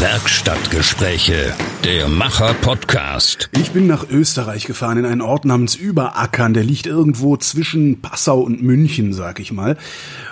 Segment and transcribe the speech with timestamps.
[0.00, 3.50] Werkstattgespräche, der Macher-Podcast.
[3.58, 6.54] Ich bin nach Österreich gefahren in einen Ort namens Überackern.
[6.54, 9.76] Der liegt irgendwo zwischen Passau und München, sag ich mal.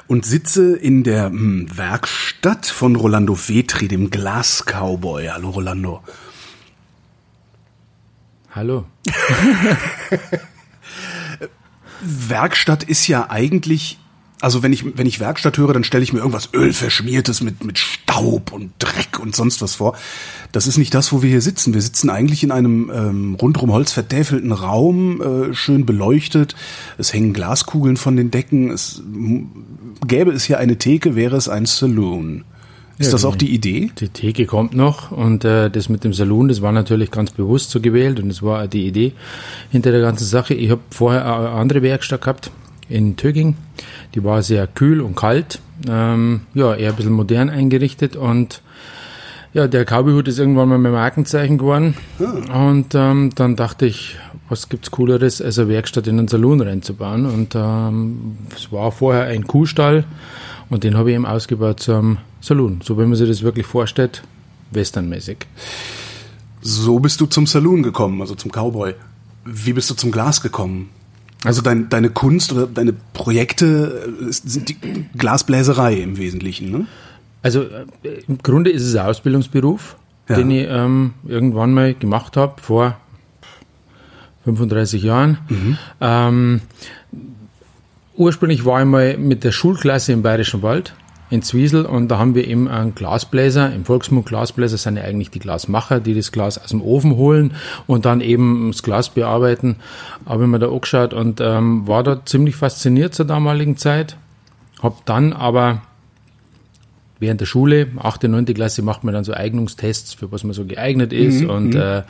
[0.07, 5.27] Und sitze in der hm, Werkstatt von Rolando Vetri, dem Glas-Cowboy.
[5.31, 6.05] Hallo Rolando.
[8.55, 8.85] Hallo.
[12.01, 13.99] Werkstatt ist ja eigentlich
[14.41, 17.79] also wenn ich, wenn ich Werkstatt höre, dann stelle ich mir irgendwas Ölverschmiertes mit, mit
[17.79, 19.97] Staub und Dreck und sonst was vor.
[20.53, 21.73] Das ist nicht das, wo wir hier sitzen.
[21.73, 26.55] Wir sitzen eigentlich in einem ähm, rundrum Holz vertäfelten Raum, äh, schön beleuchtet.
[26.99, 28.71] Es hängen Glaskugeln von den Decken.
[28.71, 29.03] Es
[30.07, 32.45] gäbe es hier eine Theke, wäre es ein Saloon.
[32.99, 33.91] Ist ja, das auch die Idee?
[33.99, 37.71] Die Theke kommt noch und äh, das mit dem Saloon, das war natürlich ganz bewusst
[37.71, 39.13] so gewählt und das war die Idee
[39.71, 40.55] hinter der ganzen Sache.
[40.55, 42.51] Ich habe vorher eine andere Werkstatt gehabt
[42.89, 43.57] in Töging.
[44.15, 48.63] Die war sehr kühl und kalt, ähm, ja, eher ein bisschen modern eingerichtet und
[49.57, 51.95] ja, der Cowboyhut ist irgendwann mal mein Markenzeichen geworden.
[52.21, 52.69] Ah.
[52.69, 54.19] Und ähm, dann dachte ich,
[54.51, 57.25] was gibt's Cooleres, als eine Werkstatt in einen Saloon reinzubauen.
[57.25, 60.05] Und ähm, es war vorher ein Kuhstall
[60.69, 62.81] und den habe ich eben ausgebaut zum Saloon.
[62.83, 64.23] So wie man sich das wirklich vorstellt,
[64.73, 65.39] westernmäßig.
[66.61, 68.95] So bist du zum Saloon gekommen, also zum Cowboy.
[69.47, 70.91] Wie bist du zum Glas gekommen?
[71.47, 74.77] Also dein, deine Kunst oder deine Projekte äh, sind die
[75.17, 76.87] Glasbläserei im Wesentlichen, ne?
[77.43, 79.97] Also äh, im Grunde ist es ein Ausbildungsberuf,
[80.29, 80.37] ja.
[80.37, 82.97] den ich ähm, irgendwann mal gemacht habe, vor
[84.45, 85.39] 35 Jahren.
[85.49, 85.79] Mhm.
[86.01, 86.61] Ähm,
[88.17, 90.95] ursprünglich war ich mal mit der Schulklasse im Bayerischen Wald
[91.29, 95.31] in Zwiesel und da haben wir eben einen Glasbläser, im Volksmund Glasbläser sind ja eigentlich
[95.31, 97.55] die Glasmacher, die das Glas aus dem Ofen holen
[97.87, 99.77] und dann eben das Glas bearbeiten.
[100.25, 104.17] Habe ich mir da angeschaut und ähm, war da ziemlich fasziniert zur damaligen Zeit.
[104.81, 105.83] Hab dann aber
[107.19, 108.45] während der Schule, 8., 9.
[108.47, 111.43] Klasse, macht man dann so Eignungstests, für was man so geeignet ist.
[111.43, 111.81] Mhm, und mhm.
[111.81, 112.03] äh,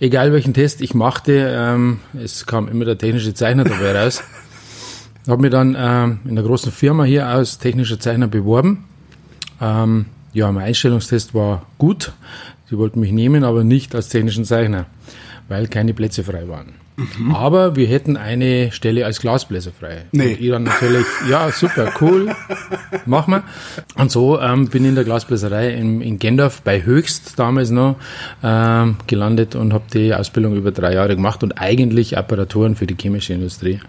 [0.00, 4.22] egal welchen Test ich machte, ähm, es kam immer der technische Zeichner dabei raus.
[5.26, 8.84] Habe mich dann ähm, in einer großen Firma hier als technischer Zeichner beworben.
[9.60, 12.12] Ähm, ja, mein Einstellungstest war gut.
[12.68, 14.86] Sie wollten mich nehmen, aber nicht als technischen Zeichner,
[15.48, 16.74] weil keine Plätze frei waren.
[16.96, 17.34] Mhm.
[17.34, 20.04] Aber wir hätten eine Stelle als Glasbläser frei.
[20.12, 20.34] Nee.
[20.34, 22.34] Und ich dann natürlich, ja, super, cool,
[23.06, 23.42] mach mal.
[23.96, 27.96] Und so ähm, bin ich in der Glasbläserei in, in Gendorf bei Höchst damals noch
[28.42, 32.96] ähm, gelandet und habe die Ausbildung über drei Jahre gemacht und eigentlich Apparaturen für die
[33.00, 33.80] chemische Industrie.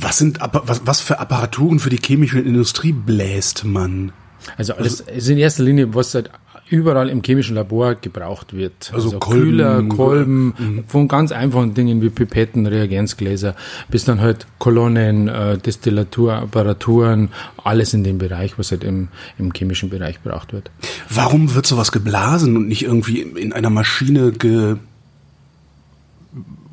[0.00, 4.12] Was sind was, was für Apparaturen für die chemische Industrie bläst man?
[4.56, 6.30] Also alles also, ist in erster Linie, was halt
[6.72, 8.90] überall im chemischen Labor gebraucht wird.
[8.94, 10.84] Also, also Kolben, Kühler, Kolben, mhm.
[10.86, 13.54] von ganz einfachen Dingen wie Pipetten, Reagenzgläser,
[13.90, 17.28] bis dann halt Kolonnen, äh, Destillaturapparaturen,
[17.62, 20.70] alles in dem Bereich, was halt im, im chemischen Bereich gebraucht wird.
[21.10, 24.76] Warum wird sowas geblasen und nicht irgendwie in einer Maschine ge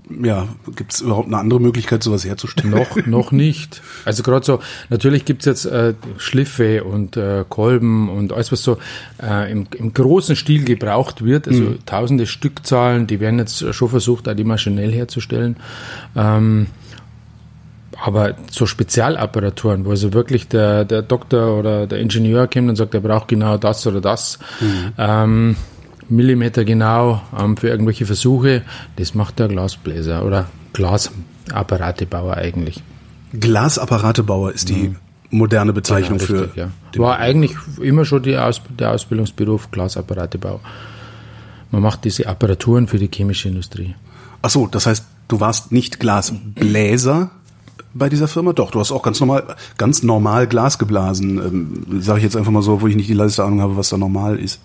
[0.09, 2.71] ja, gibt es überhaupt eine andere Möglichkeit, sowas herzustellen?
[2.71, 3.81] Noch, noch nicht.
[4.05, 4.59] Also gerade so,
[4.89, 8.77] natürlich gibt's jetzt äh, Schliffe und äh, Kolben und alles, was so
[9.21, 11.85] äh, im, im großen Stil gebraucht wird, also mhm.
[11.85, 15.57] tausende Stückzahlen, die werden jetzt schon versucht, auch die maschinell herzustellen.
[16.15, 16.67] Ähm,
[18.01, 22.93] aber so Spezialapparaturen, wo also wirklich der, der Doktor oder der Ingenieur kommt und sagt,
[22.93, 24.93] er braucht genau das oder das, mhm.
[24.97, 25.55] ähm,
[26.09, 28.63] Millimeter genau ähm, für irgendwelche Versuche.
[28.95, 32.81] Das macht der Glasbläser oder Glasapparatebauer eigentlich.
[33.33, 34.95] Glasapparatebauer ist die mhm.
[35.29, 36.59] moderne Bezeichnung genau, richtig, für.
[36.59, 36.71] Ja.
[37.01, 40.59] War eigentlich immer schon Aus, der Ausbildungsberuf Glasapparatebau.
[41.71, 43.95] Man macht diese Apparaturen für die chemische Industrie.
[44.41, 47.29] Ach so, das heißt, du warst nicht Glasbläser,
[47.93, 48.53] bei dieser Firma?
[48.53, 51.37] Doch, du hast auch ganz normal, ganz normal Glas geblasen.
[51.37, 53.89] Ähm, Sage ich jetzt einfach mal so, wo ich nicht die leiste Ahnung habe, was
[53.89, 54.61] da normal ist.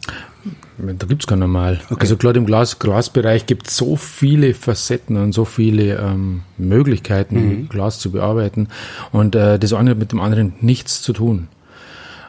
[0.76, 1.80] Da gibt's kein Normal.
[1.84, 2.00] Okay.
[2.00, 7.36] Also klar, im Glas, Glasbereich gibt es so viele Facetten und so viele ähm, Möglichkeiten,
[7.36, 7.68] mhm.
[7.68, 8.68] Glas zu bearbeiten.
[9.12, 11.48] Und äh, das eine hat mit dem anderen nichts zu tun.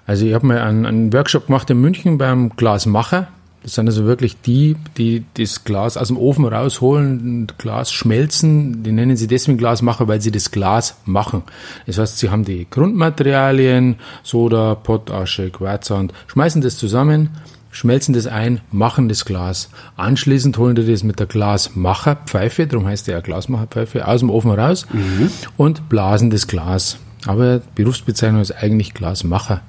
[0.06, 3.28] Also ich habe mal einen, einen Workshop gemacht in München beim Glasmacher.
[3.66, 8.84] Das sind also wirklich die, die das Glas aus dem Ofen rausholen, Glas schmelzen.
[8.84, 11.42] Die nennen sie deswegen Glasmacher, weil sie das Glas machen.
[11.88, 17.32] Das heißt, sie haben die Grundmaterialien, Soda, Pottasche, Quarzsand, schmeißen das zusammen,
[17.72, 19.72] schmelzen das ein, machen das Glas.
[19.98, 24.52] Anschließend holen die das mit der Glasmacherpfeife, darum heißt der ja Glasmacherpfeife, aus dem Ofen
[24.52, 25.32] raus mhm.
[25.58, 27.00] und blasen das Glas.
[27.26, 29.62] Aber Berufsbezeichnung ist eigentlich Glasmacher.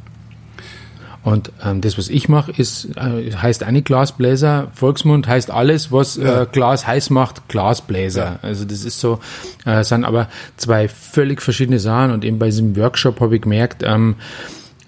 [1.26, 4.69] Und ähm, das, was ich mache, ist äh, heißt eine Glasbläser.
[4.73, 6.43] Volksmund heißt alles, was ja.
[6.43, 8.25] äh, Glas heiß macht, Glasbläser.
[8.25, 8.38] Ja.
[8.43, 9.19] Also das ist so,
[9.64, 12.12] äh, sind aber zwei völlig verschiedene Sachen.
[12.12, 14.14] Und eben bei diesem Workshop habe ich gemerkt, ähm,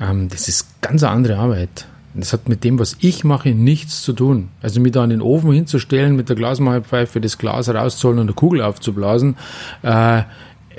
[0.00, 1.88] ähm, das ist ganz eine andere Arbeit.
[2.14, 4.50] Das hat mit dem, was ich mache, nichts zu tun.
[4.62, 8.34] Also mich da an den Ofen hinzustellen, mit der Glasmacherpfeife das Glas rauszuholen und eine
[8.34, 9.34] Kugel aufzublasen,
[9.82, 10.22] äh,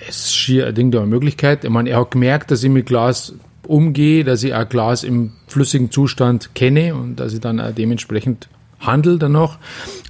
[0.08, 1.66] ist schier ein Ding der Möglichkeit.
[1.66, 3.34] Ich meine, er hat gemerkt, dass ich mit Glas
[3.70, 8.50] umgehe, dass ich auch Glas im flüssigen Zustand kenne und dass ich dann auch dementsprechend
[8.80, 9.58] handel dann noch.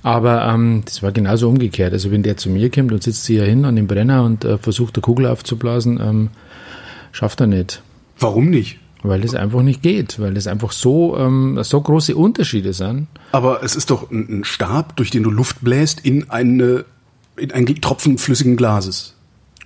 [0.02, 1.92] Aber ähm, das war genauso umgekehrt.
[1.92, 4.58] Also wenn der zu mir kommt und sitzt hier hin an dem Brenner und äh,
[4.58, 6.30] versucht, eine Kugel aufzublasen, ähm,
[7.12, 7.82] schafft er nicht.
[8.18, 8.80] Warum nicht?
[9.02, 13.08] Weil das einfach nicht geht, weil das einfach so, ähm, so große Unterschiede sind.
[13.32, 16.86] Aber es ist doch ein, ein Stab, durch den du Luft bläst in eine
[17.38, 19.16] in einen Tropfen flüssigen Glases.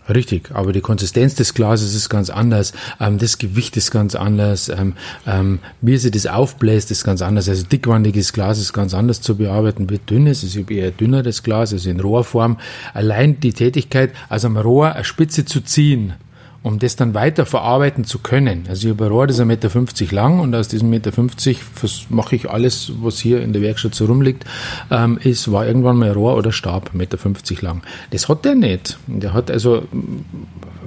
[0.10, 4.68] Richtig, aber die Konsistenz des Glases ist ganz anders, ähm, das Gewicht ist ganz anders,
[4.68, 4.94] ähm,
[5.26, 7.48] ähm, wie sie das aufbläst, ist ganz anders.
[7.48, 11.72] Also dickwandiges Glas ist ganz anders zu bearbeiten wie dünnes, es ist eher dünneres Glas,
[11.72, 12.58] also in Rohrform.
[12.94, 16.14] Allein die Tätigkeit, aus einem Rohr eine Spitze zu ziehen,
[16.64, 18.64] um das dann weiter verarbeiten zu können.
[18.70, 21.62] Also ein Rohr, das ist 1,50 Meter lang und aus diesem 1,50 Meter
[22.10, 24.46] mache ich alles, was hier in der Werkstatt so rumliegt,
[24.90, 27.18] ähm, ist, war irgendwann mal Rohr oder Stab, 1,50 Meter
[27.62, 27.82] lang.
[28.12, 28.98] Das hat der nicht.
[29.08, 29.84] Der hat also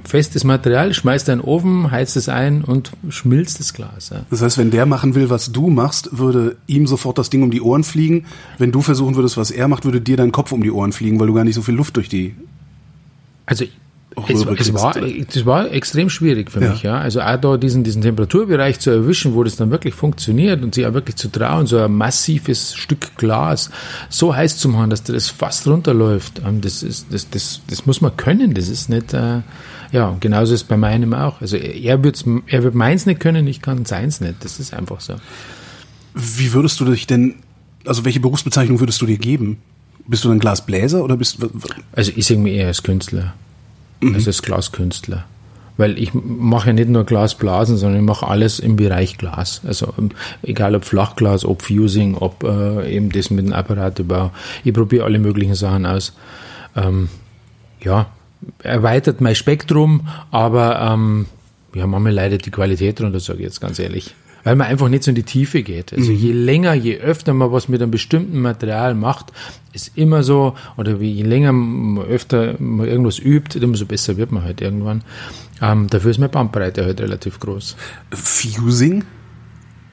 [0.03, 4.09] festes Material, schmeißt einen Ofen, heizt es ein und schmilzt das Glas.
[4.09, 4.21] Ja.
[4.31, 7.51] Das heißt, wenn der machen will, was du machst, würde ihm sofort das Ding um
[7.51, 8.25] die Ohren fliegen.
[8.57, 11.19] Wenn du versuchen würdest, was er macht, würde dir dein Kopf um die Ohren fliegen,
[11.19, 12.35] weil du gar nicht so viel Luft durch die
[13.47, 13.65] also
[14.27, 16.71] es, es, war, das war extrem schwierig für ja.
[16.71, 16.97] mich, ja.
[16.97, 20.85] Also auch da diesen, diesen Temperaturbereich zu erwischen, wo das dann wirklich funktioniert und sich
[20.87, 23.69] auch wirklich zu trauen, so ein massives Stück Glas
[24.09, 26.41] so heiß zu machen, dass das fast runterläuft.
[26.45, 28.55] Ähm, das ist, das, das, das muss man können.
[28.55, 29.41] Das ist nicht, äh,
[29.91, 31.39] ja, genauso ist es bei meinem auch.
[31.41, 34.43] Also er wird, er wird meins nicht können, ich kann seins nicht.
[34.43, 35.15] Das ist einfach so.
[36.15, 37.35] Wie würdest du dich denn,
[37.85, 39.59] also welche Berufsbezeichnung würdest du dir geben?
[40.07, 41.49] Bist du ein Glasbläser oder bist du?
[41.91, 43.33] Also ich sehe mich eher als Künstler
[44.01, 44.15] mhm.
[44.15, 45.25] also als Glaskünstler.
[45.77, 49.61] Weil ich mache ja nicht nur Glasblasen, sondern ich mache alles im Bereich Glas.
[49.65, 50.09] Also ähm,
[50.41, 54.31] egal ob Flachglas, ob Fusing, ob äh, eben das mit dem Apparatebau.
[54.63, 56.13] Ich probiere alle möglichen Sachen aus.
[56.75, 57.09] Ähm,
[57.81, 58.07] ja,
[58.63, 61.27] erweitert mein Spektrum, aber ähm,
[61.75, 64.15] ja, manchmal leidet die Qualität darunter, sage ich jetzt ganz ehrlich
[64.47, 65.91] weil man einfach nicht so in die Tiefe geht.
[65.91, 66.17] Also mhm.
[66.17, 69.33] je länger, je öfter man was mit einem bestimmten Material macht,
[69.73, 74.45] ist immer so, oder je länger man öfter man irgendwas übt, umso besser wird man
[74.45, 75.03] halt irgendwann.
[75.61, 77.75] Ähm, dafür ist meine Bandbreite halt relativ groß.
[78.11, 79.03] Fusing?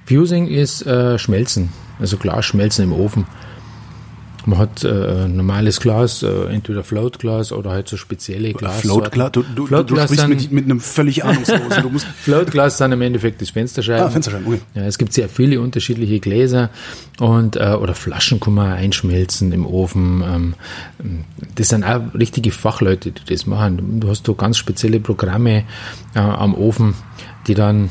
[0.06, 3.26] Fusing ist äh, Schmelzen, also Glas schmelzen im Ofen.
[4.46, 8.80] Man hat äh, normales Glas, äh, entweder Floatglas oder halt so spezielle Glas.
[8.80, 9.32] Floatglas?
[9.32, 11.82] Du, du, Floatglas du sprichst mit, mit einem völlig ahnungslosen.
[11.82, 14.04] Du musst Floatglas sind im Endeffekt das Fensterscheiben.
[14.04, 14.60] Ah, Fensterscheiben, okay.
[14.74, 16.70] Ja, es gibt sehr viele unterschiedliche Gläser
[17.20, 20.22] und äh, oder Flaschen kann man einschmelzen im Ofen.
[20.22, 20.54] Ähm,
[21.54, 24.00] das sind auch richtige Fachleute, die das machen.
[24.00, 25.64] Du hast so ganz spezielle Programme
[26.14, 26.94] äh, am Ofen,
[27.46, 27.90] die dann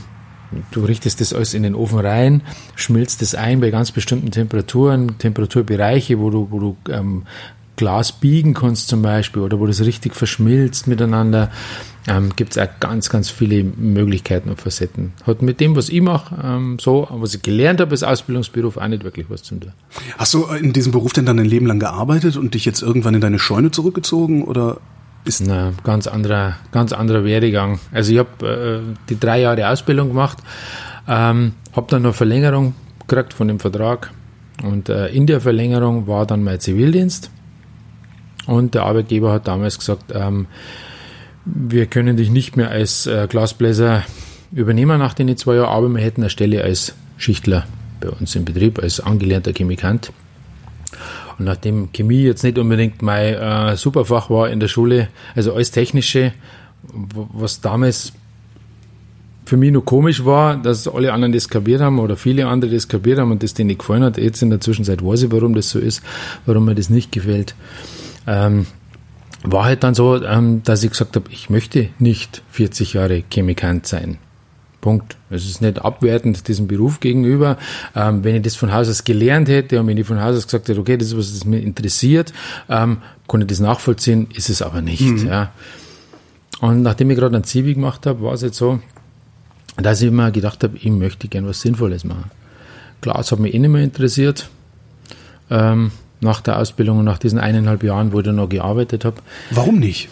[0.71, 2.41] Du richtest das alles in den Ofen rein,
[2.75, 7.23] schmilzt es ein bei ganz bestimmten Temperaturen, Temperaturbereiche, wo du, wo du ähm,
[7.75, 11.49] Glas biegen kannst zum Beispiel oder wo das richtig verschmilzt miteinander.
[12.07, 15.13] Ähm, Gibt es auch ganz, ganz viele Möglichkeiten und Facetten.
[15.25, 18.87] Hat mit dem, was ich mache, ähm, so, was ich gelernt habe als Ausbildungsberuf, auch
[18.87, 19.71] nicht wirklich was zu tun.
[20.17, 23.15] Hast du in diesem Beruf denn dann dein Leben lang gearbeitet und dich jetzt irgendwann
[23.15, 24.79] in deine Scheune zurückgezogen oder
[25.25, 27.79] ist ein ganz anderer, ganz anderer Werdegang.
[27.91, 30.37] Also ich habe äh, die drei Jahre Ausbildung gemacht,
[31.07, 32.75] ähm, habe dann noch Verlängerung
[33.07, 34.11] gekriegt von dem Vertrag
[34.63, 37.31] und äh, in der Verlängerung war dann mein Zivildienst
[38.45, 40.47] und der Arbeitgeber hat damals gesagt, ähm,
[41.45, 44.03] wir können dich nicht mehr als äh, Glasbläser
[44.51, 47.65] übernehmen nach den zwei Jahren, aber wir hätten eine Stelle als Schichtler
[47.99, 50.11] bei uns im Betrieb, als angelernter Chemikant.
[51.37, 55.71] Und nachdem Chemie jetzt nicht unbedingt mein äh, Superfach war in der Schule, also alles
[55.71, 56.33] Technische,
[56.83, 58.13] was damals
[59.45, 62.87] für mich nur komisch war, dass alle anderen das kapiert haben oder viele andere das
[62.87, 64.17] kapiert haben und das denen nicht gefallen hat.
[64.17, 66.01] Jetzt in der Zwischenzeit weiß ich, warum das so ist,
[66.45, 67.55] warum mir das nicht gefällt.
[68.25, 68.65] Ähm,
[69.43, 73.85] war halt dann so, ähm, dass ich gesagt habe, ich möchte nicht 40 Jahre Chemikant
[73.85, 74.17] sein.
[74.83, 75.15] Punkt.
[75.29, 77.57] Es ist nicht abwertend diesem Beruf gegenüber.
[77.95, 80.45] Ähm, wenn ich das von Haus aus gelernt hätte und wenn ich von Haus aus
[80.45, 82.33] gesagt hätte, okay, das ist was, das mich interessiert,
[82.67, 85.01] ähm, konnte ich das nachvollziehen, ist es aber nicht.
[85.01, 85.25] Mhm.
[85.25, 85.51] Ja.
[86.59, 88.81] Und nachdem ich gerade ein Zivi gemacht habe, war es jetzt so,
[89.77, 92.29] dass ich immer gedacht habe, ich möchte gerne was Sinnvolles machen.
[92.99, 94.49] Glas hat mich eh nicht mehr interessiert.
[95.49, 99.21] Ähm, nach der Ausbildung und nach diesen eineinhalb Jahren, wo ich dann noch gearbeitet habe.
[99.49, 100.09] Warum nicht?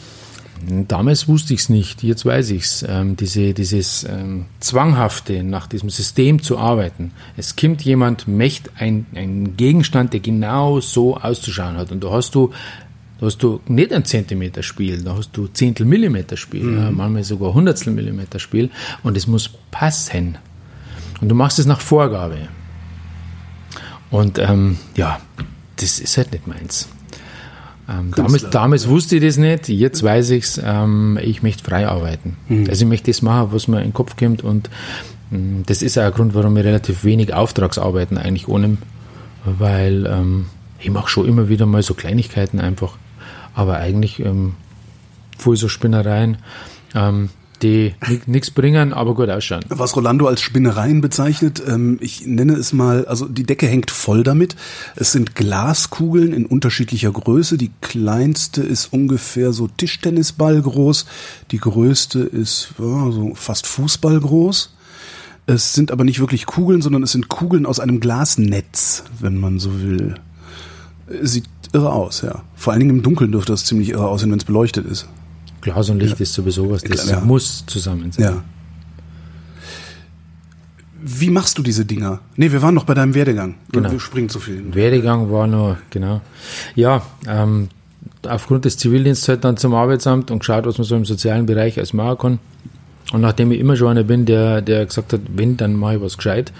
[0.87, 2.85] Damals wusste ich es nicht, jetzt weiß ich es.
[2.87, 7.11] Ähm, diese, dieses ähm, Zwanghafte, nach diesem System zu arbeiten.
[7.37, 11.91] Es kommt jemand, möchte ein, ein Gegenstand, der genau so auszuschauen hat.
[11.91, 12.51] Und da hast du
[13.19, 16.77] da hast du nicht ein Zentimeter Spiel, da hast du Zehntel Millimeter Spiel, mhm.
[16.79, 18.71] ja, manchmal sogar Hundertstel Millimeter Spiel
[19.03, 20.39] und es muss passen.
[21.21, 22.47] Und du machst es nach Vorgabe.
[24.09, 25.21] Und ähm, ja,
[25.75, 26.89] das ist halt nicht meins.
[27.91, 30.61] Ähm, damals, damals wusste ich das nicht, jetzt weiß ich's.
[30.63, 32.37] Ähm, ich möchte frei arbeiten.
[32.47, 32.67] Mhm.
[32.69, 34.69] Also ich möchte das machen, was mir in den Kopf kommt und
[35.31, 38.77] mh, mm, das ist auch ein Grund, warum ich relativ wenig Auftragsarbeiten eigentlich ohne,
[39.43, 40.45] weil ähm,
[40.79, 42.97] ich mache schon immer wieder mal so Kleinigkeiten einfach,
[43.53, 44.53] aber eigentlich ähm,
[45.37, 46.37] voll so Spinnereien.
[47.61, 47.93] Die
[48.25, 49.63] nichts bringen, aber gut ausschauen.
[49.69, 54.23] Was Rolando als Spinnereien bezeichnet, ähm, ich nenne es mal, also die Decke hängt voll
[54.23, 54.55] damit.
[54.95, 57.57] Es sind Glaskugeln in unterschiedlicher Größe.
[57.57, 61.05] Die kleinste ist ungefähr so Tischtennisball groß.
[61.51, 64.75] Die größte ist ja, so fast Fußball groß.
[65.45, 69.59] Es sind aber nicht wirklich Kugeln, sondern es sind Kugeln aus einem Glasnetz, wenn man
[69.59, 70.15] so will.
[71.21, 72.43] Sieht irre aus, ja.
[72.55, 75.07] Vor allen Dingen im Dunkeln dürfte das ziemlich irre aussehen, wenn es beleuchtet ist.
[75.61, 76.23] Glas und Licht ja.
[76.23, 77.19] ist sowieso was, das ja.
[77.21, 78.23] muss zusammen sein.
[78.23, 78.43] Ja.
[81.03, 82.19] Wie machst du diese Dinger?
[82.35, 83.55] Nee, wir waren noch bei deinem Werdegang.
[83.71, 83.91] Genau.
[83.91, 84.63] Wir springen zu viel.
[84.73, 86.21] Werdegang war nur, genau.
[86.75, 87.69] Ja, ähm,
[88.27, 91.79] aufgrund des Zivildienstes halt dann zum Arbeitsamt und geschaut, was man so im sozialen Bereich
[91.79, 92.39] als machen kann.
[93.13, 96.01] Und nachdem ich immer schon einer bin, der, der gesagt hat, wenn, dann mache ich
[96.01, 96.53] was gescheit.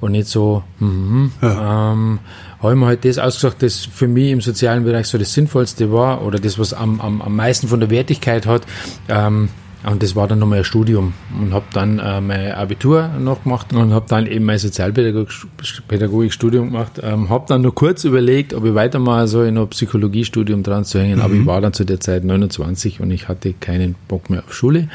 [0.00, 1.92] Und nicht so, mm, ja.
[1.92, 2.18] ähm,
[2.60, 5.92] habe ich mir halt das ausgesucht, das für mich im sozialen Bereich so das Sinnvollste
[5.92, 8.62] war oder das, was am, am, am meisten von der Wertigkeit hat.
[9.08, 9.48] Ähm,
[9.84, 13.72] und das war dann nochmal ein Studium und habe dann äh, mein Abitur noch gemacht
[13.72, 17.00] und habe dann eben mein Sozialpädagogikstudium gemacht.
[17.00, 20.84] Ähm, habe dann nur kurz überlegt, ob ich weiter mal so in ein Psychologiestudium dran
[20.84, 21.22] zu hängen, mhm.
[21.22, 21.46] aber ich mhm.
[21.46, 24.88] war dann zu der Zeit 29 und ich hatte keinen Bock mehr auf Schule.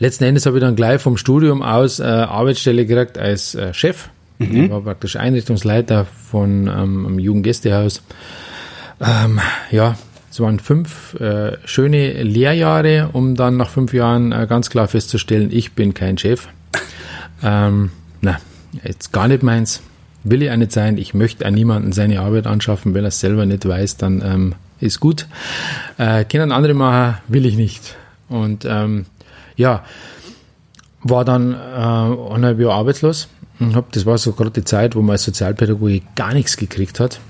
[0.00, 4.08] Letzten Endes habe ich dann gleich vom Studium aus äh, Arbeitsstelle gekriegt als äh, Chef
[4.38, 4.64] Mhm.
[4.64, 8.02] Ich war praktisch Einrichtungsleiter von ähm, einem Jugendgästehaus.
[9.00, 9.96] Ähm, ja,
[10.30, 15.50] es waren fünf äh, schöne Lehrjahre, um dann nach fünf Jahren äh, ganz klar festzustellen,
[15.52, 16.48] ich bin kein Chef.
[17.42, 18.38] ähm, na,
[18.82, 19.82] jetzt gar nicht meins.
[20.24, 20.96] Will ich auch nicht sein.
[20.96, 22.94] Ich möchte an niemanden seine Arbeit anschaffen.
[22.94, 25.26] Wenn er es selber nicht weiß, dann ähm, ist gut.
[25.98, 27.94] Äh, können andere machen, will ich nicht.
[28.28, 29.04] Und ähm,
[29.54, 29.84] ja,
[31.02, 33.28] war dann äh, eineinhalb Jahre arbeitslos
[33.60, 37.00] und hab, das war so gerade die Zeit, wo man als Sozialpädagoge gar nichts gekriegt
[37.00, 37.20] hat.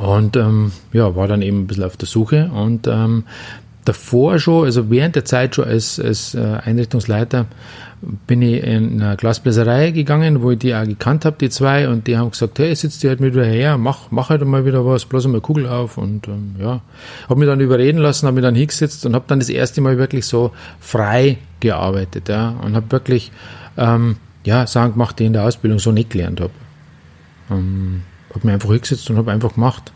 [0.00, 2.50] Und ähm, ja, war dann eben ein bisschen auf der Suche.
[2.54, 3.24] Und ähm,
[3.84, 7.46] davor schon, also während der Zeit schon als, als äh, Einrichtungsleiter,
[8.26, 12.06] bin ich in eine Glasbläserei gegangen, wo ich die auch gekannt habe, die zwei, und
[12.06, 14.84] die haben gesagt, hey, sitzt die halt mit wieder her, mach, mach halt mal wieder
[14.84, 15.98] was, bloß einmal Kugel auf.
[15.98, 16.80] Und ähm, ja,
[17.28, 19.98] habe mich dann überreden lassen, habe mich dann hingesetzt und habe dann das erste Mal
[19.98, 23.32] wirklich so frei gearbeitet, ja, und habe wirklich
[23.76, 26.52] ähm, ja, Sachen gemacht, die ich in der Ausbildung so nicht gelernt habe.
[27.50, 28.02] Ähm,
[28.34, 29.92] habe mir einfach hingesetzt und habe einfach gemacht.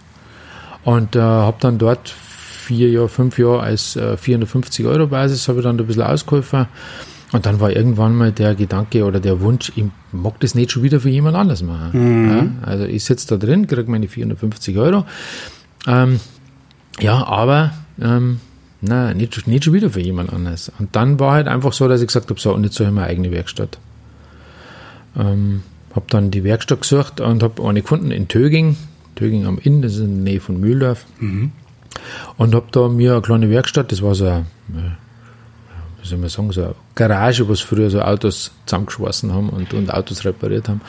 [0.84, 5.58] Und äh, habe dann dort vier Jahre, fünf Jahre als äh, 450 Euro Basis habe
[5.58, 6.66] ich dann ein bisschen ausgeholfen.
[7.32, 10.82] Und dann war irgendwann mal der Gedanke oder der Wunsch, ich mag das nicht schon
[10.82, 11.90] wieder für jemand anders machen.
[11.92, 12.30] Mhm.
[12.30, 15.04] Ja, also ich sitze da drin, kriege meine 450 Euro.
[15.86, 16.20] Ähm,
[17.00, 18.40] ja, aber ähm,
[18.80, 20.72] na, nicht, nicht schon wieder für jemand anders.
[20.78, 22.92] Und dann war halt einfach so, dass ich gesagt habe, so, und jetzt soll ich
[22.92, 23.78] meine eigene Werkstatt.
[25.16, 25.62] Ähm,
[25.94, 28.76] habe dann die Werkstatt gesucht und habe eine gefunden in Töging,
[29.14, 31.06] Töging am Inn, das ist in der Nähe von Mühldorf.
[31.18, 31.52] Mhm.
[32.36, 36.52] Und habe da mir eine kleine Werkstatt, das war so eine, wie soll man sagen,
[36.52, 40.80] so eine Garage, wo früher so Autos zusammengeschweißen haben und, und Autos repariert haben.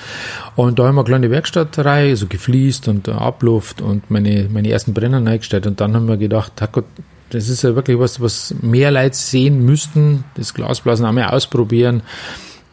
[0.55, 4.93] Und da haben wir eine kleine Werkstattreihe, so gefliest und Abluft und meine, meine ersten
[4.93, 5.65] Brenner eingestellt.
[5.65, 6.85] Und dann haben wir gedacht, Gott,
[7.31, 12.03] das ist ja wirklich was, was mehr Leute sehen müssten, das Glasblasen einmal ausprobieren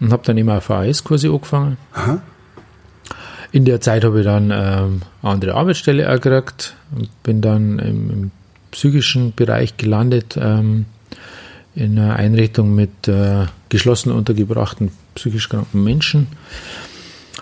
[0.01, 1.77] und habe dann immer VHS-Kurse angefangen.
[1.93, 2.21] Aha.
[3.53, 7.79] In der Zeit habe ich dann ähm, eine andere Arbeitsstelle auch gekriegt und bin dann
[7.79, 8.31] im, im
[8.71, 10.87] psychischen Bereich gelandet, ähm,
[11.75, 16.29] in einer Einrichtung mit äh, geschlossen untergebrachten psychisch kranken Menschen.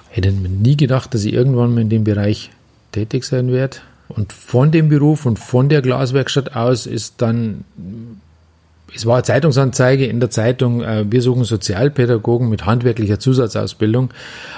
[0.09, 2.51] Hätte mir nie gedacht, dass ich irgendwann mal in dem Bereich
[2.93, 3.79] tätig sein werde.
[4.09, 7.65] Und von dem Beruf und von der Glaswerkstatt aus ist dann
[8.95, 14.11] es war eine Zeitungsanzeige in der Zeitung, äh, wir suchen Sozialpädagogen mit handwerklicher Zusatzausbildung.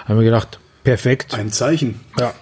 [0.05, 1.35] Haben wir gedacht, perfekt.
[1.35, 2.01] Ein Zeichen.
[2.19, 2.35] Ja.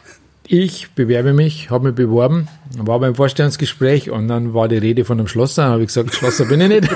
[0.46, 5.18] Ich bewerbe mich, habe mich beworben, war beim Vorstellungsgespräch und dann war die Rede von
[5.18, 5.64] einem Schlosser.
[5.64, 6.88] habe ich gesagt, Schlosser bin ich nicht.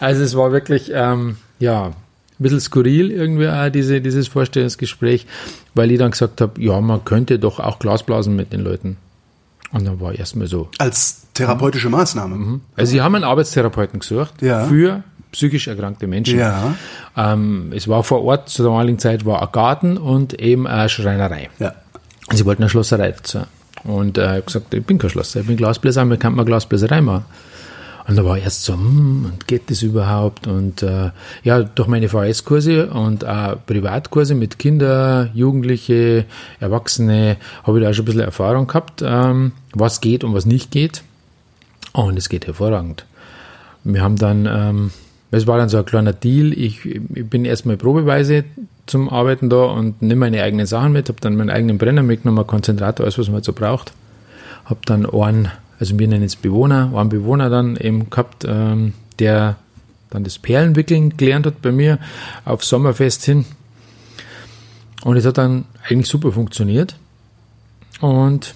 [0.00, 1.94] also es war wirklich, ähm, ja, ein
[2.38, 5.26] bisschen skurril irgendwie auch diese, dieses Vorstellungsgespräch,
[5.74, 8.98] weil ich dann gesagt habe, ja, man könnte doch auch Glasblasen mit den Leuten.
[9.72, 10.68] Und dann war erstmal so.
[10.78, 12.36] Als therapeutische Maßnahme.
[12.36, 12.60] Mhm.
[12.76, 14.66] Also sie haben einen Arbeitstherapeuten gesucht ja.
[14.66, 15.02] für
[15.32, 16.38] psychisch erkrankte Menschen.
[16.38, 16.74] Ja.
[17.16, 21.48] Ähm, es war vor Ort zur damaligen Zeit war ein Garten und eben eine Schreinerei.
[21.58, 21.74] Ja.
[22.28, 23.40] Und sie wollten eine Schlosserei dazu.
[23.84, 26.44] Und äh, ich habe gesagt, ich bin kein Schlosser, ich bin Glasbläser, wir kann mal
[26.44, 27.24] Glasbläserei machen.
[28.06, 30.46] Und da war erst so, hm, und geht das überhaupt?
[30.46, 31.10] Und äh,
[31.44, 36.24] ja, durch meine VS-Kurse und auch Privatkurse mit Kinder, Jugendliche,
[36.58, 40.70] Erwachsene, habe ich da schon ein bisschen Erfahrung gehabt, ähm, was geht und was nicht
[40.70, 41.02] geht.
[41.92, 43.04] Und es geht hervorragend.
[43.84, 44.90] Wir haben dann, ähm,
[45.30, 46.52] es war dann so ein kleiner Deal.
[46.52, 48.44] Ich, ich bin erstmal probeweise
[48.86, 52.46] zum Arbeiten da und nehme meine eigenen Sachen mit, habe dann meinen eigenen Brenner mitgenommen,
[52.46, 53.92] Konzentrator, alles, was man so braucht.
[54.64, 55.50] Habe dann einen,
[55.82, 59.56] also wir nennen es Bewohner, einen Bewohner dann eben gehabt, ähm, der
[60.10, 61.98] dann das Perlenwickeln gelernt hat bei mir
[62.44, 63.46] auf Sommerfest hin.
[65.02, 66.94] Und es hat dann eigentlich super funktioniert.
[68.00, 68.54] Und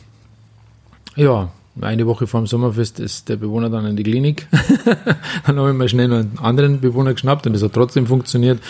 [1.17, 4.47] ja, eine Woche vor dem Sommerfest ist der Bewohner dann in die Klinik.
[5.47, 8.61] dann habe ich mal schnell noch einen anderen Bewohner geschnappt und das hat trotzdem funktioniert.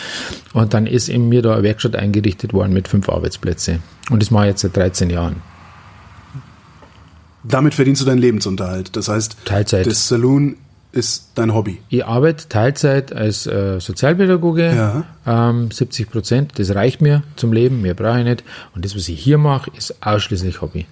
[0.55, 3.83] Und dann ist in mir da eine Werkstatt eingerichtet worden mit fünf Arbeitsplätzen.
[4.09, 5.43] Und das mache ich jetzt seit 13 Jahren.
[7.49, 8.97] Damit verdienst du deinen Lebensunterhalt.
[8.97, 9.87] Das heißt, Teilzeit.
[9.87, 10.57] das Saloon
[10.93, 11.79] ist dein Hobby.
[11.91, 15.05] Ich arbeite Teilzeit als äh, Sozialpädagoge, Ja.
[15.51, 18.45] ähm, 70 Prozent, das reicht mir zum Leben, mehr brauche ich nicht.
[18.75, 20.87] Und das, was ich hier mache, ist ausschließlich Hobby.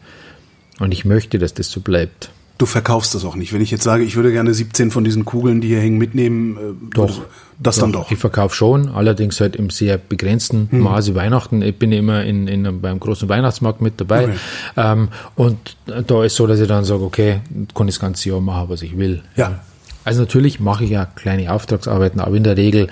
[0.79, 2.31] Und ich möchte, dass das so bleibt.
[2.57, 3.53] Du verkaufst das auch nicht.
[3.53, 6.57] Wenn ich jetzt sage, ich würde gerne 17 von diesen Kugeln, die hier hängen, mitnehmen,
[6.57, 7.23] äh, Doch.
[7.59, 8.13] das dann doch.
[8.13, 10.81] Ich verkaufe schon, allerdings halt im sehr begrenzten Hm.
[10.81, 11.63] Maße Weihnachten.
[11.63, 14.25] Ich bin immer in, in, beim großen Weihnachtsmarkt mit dabei.
[14.25, 14.37] Okay.
[14.77, 17.41] Ähm, und da ist so, dass ich dann sage, okay,
[17.75, 19.23] kann das ganze Jahr machen, was ich will.
[19.35, 19.61] Ja.
[20.05, 22.89] Also natürlich mache ich ja kleine Auftragsarbeiten, aber in der Regel,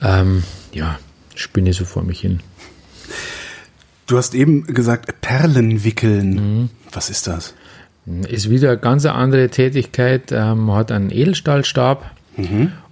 [0.00, 0.98] ähm, ja,
[1.34, 2.40] spinne ich so vor mich hin.
[4.06, 6.34] Du hast eben gesagt, Perlen wickeln.
[6.34, 6.68] Mhm.
[6.92, 7.54] Was ist das?
[8.28, 10.32] Ist wieder eine ganz andere Tätigkeit.
[10.32, 12.10] Ähm, man hat einen Edelstahlstab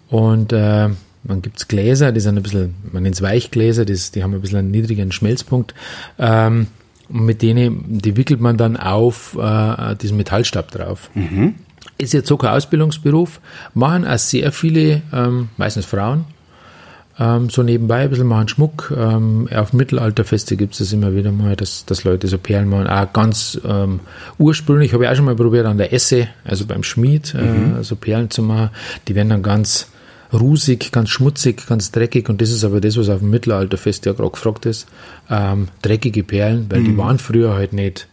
[0.09, 0.89] und äh,
[1.25, 4.41] man gibt's Gläser, die sind ein bisschen, man nennt es Weichgläser, das, die haben ein
[4.41, 5.75] bisschen einen niedrigen Schmelzpunkt.
[6.19, 6.69] Ähm,
[7.09, 11.11] und mit denen, die wickelt man dann auf äh, diesen Metallstab drauf.
[11.99, 13.41] Ist jetzt so kein Ausbildungsberuf,
[13.75, 16.25] machen auch sehr viele, ähm, meistens Frauen,
[17.21, 18.93] ähm, so nebenbei ein bisschen machen Schmuck.
[18.97, 22.87] Ähm, auf Mittelalterfeste gibt es das immer wieder mal, dass, dass Leute so Perlen machen.
[22.87, 24.01] Auch ganz ähm,
[24.39, 27.95] ursprünglich habe ich auch schon mal probiert an der Esse, also beim Schmied, äh, so
[27.97, 28.71] Perlen zu machen.
[29.07, 29.89] Die werden dann ganz
[30.33, 34.13] rusig, ganz schmutzig, ganz dreckig und das ist aber das, was auf dem Mittelalterfest ja
[34.13, 34.87] gerade gefragt ist.
[35.29, 38.09] Ähm, dreckige Perlen, weil die waren früher halt nicht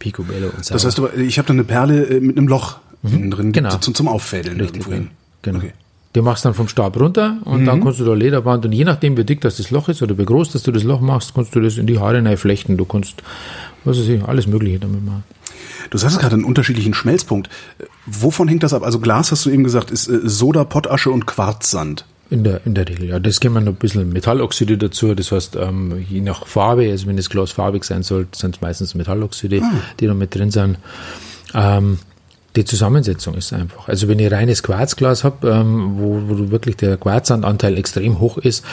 [0.00, 0.72] picobello und so.
[0.72, 3.76] Das heißt, aber, ich habe da eine Perle äh, mit einem Loch innen drin Genau.
[3.76, 4.84] zum, zum Auffädeln Richtig.
[5.42, 5.58] Genau.
[5.58, 5.72] Okay.
[6.12, 9.16] Du machst dann vom Stab runter und dann kannst du da Lederband und je nachdem,
[9.16, 11.54] wie dick das, das Loch ist oder wie groß dass du das Loch machst, kannst
[11.54, 12.76] du das in die Haare flechten.
[12.76, 13.22] Du kannst,
[13.84, 15.24] was weiß ich, alles Mögliche damit machen.
[15.90, 17.48] Du sagst gerade einen unterschiedlichen Schmelzpunkt.
[18.06, 18.82] Wovon hängt das ab?
[18.82, 22.04] Also Glas, hast du eben gesagt, ist äh, Soda, Pottasche und Quarzsand.
[22.30, 23.18] In der, in der Regel, ja.
[23.18, 25.14] Das geben wir noch ein bisschen Metalloxide dazu.
[25.14, 28.60] Das heißt, ähm, je nach Farbe, also wenn das Glas farbig sein soll, sind es
[28.62, 29.60] meistens Metalloxide,
[30.00, 30.78] die da mit drin sind.
[31.52, 31.98] Ähm,
[32.56, 33.88] die Zusammensetzung ist einfach.
[33.88, 38.36] Also wenn ich reines Quarzglas habe, ähm, wo, wo du wirklich der Quarzsandanteil extrem hoch
[38.36, 38.64] ist,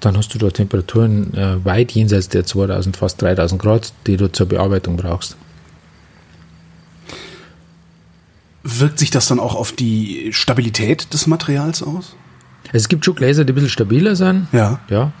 [0.00, 4.30] dann hast du da Temperaturen äh, weit jenseits der 2000, fast 3000 Grad, die du
[4.30, 5.36] zur Bearbeitung brauchst.
[8.64, 12.16] Wirkt sich das dann auch auf die Stabilität des Materials aus?
[12.72, 14.48] Es gibt schon Gläser, die ein bisschen stabiler sind.
[14.52, 14.80] Ja.
[14.90, 15.12] Ja,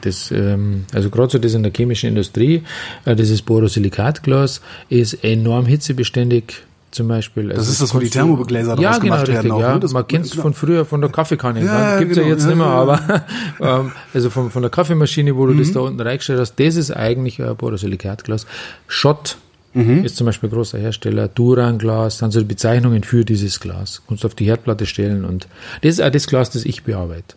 [0.00, 2.62] das, ähm, also gerade so das in der chemischen Industrie,
[3.04, 6.62] äh, dieses Borosilikatglas ist enorm hitzebeständig
[6.94, 7.50] zum Beispiel.
[7.50, 9.86] Also Das ist das, wo die Thermobegläser ja, genau, gemacht werden richtig, auch, Ja, ne?
[9.92, 11.64] Man kennt es von früher, von der Kaffeekanne.
[11.64, 14.50] Ja, Ja, Gibt es ja genau, jetzt ja, nicht mehr, ja, aber ähm, also von,
[14.50, 15.58] von der Kaffeemaschine, wo du Mhm.
[15.58, 18.46] das da unten reingestellt hast, das ist eigentlich ein Borosilikatglas.
[18.86, 19.36] Schott
[19.76, 20.04] Mhm.
[20.04, 24.02] ist zum Beispiel großer Hersteller, Duran-Glas, dann so die Bezeichnungen für dieses Glas.
[24.06, 25.48] Kannst du auf die Herdplatte stellen und
[25.82, 27.34] das ist auch das Glas, das ich bearbeite.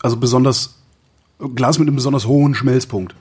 [0.00, 0.76] Also besonders
[1.56, 3.14] Glas mit einem besonders hohen Schmelzpunkt.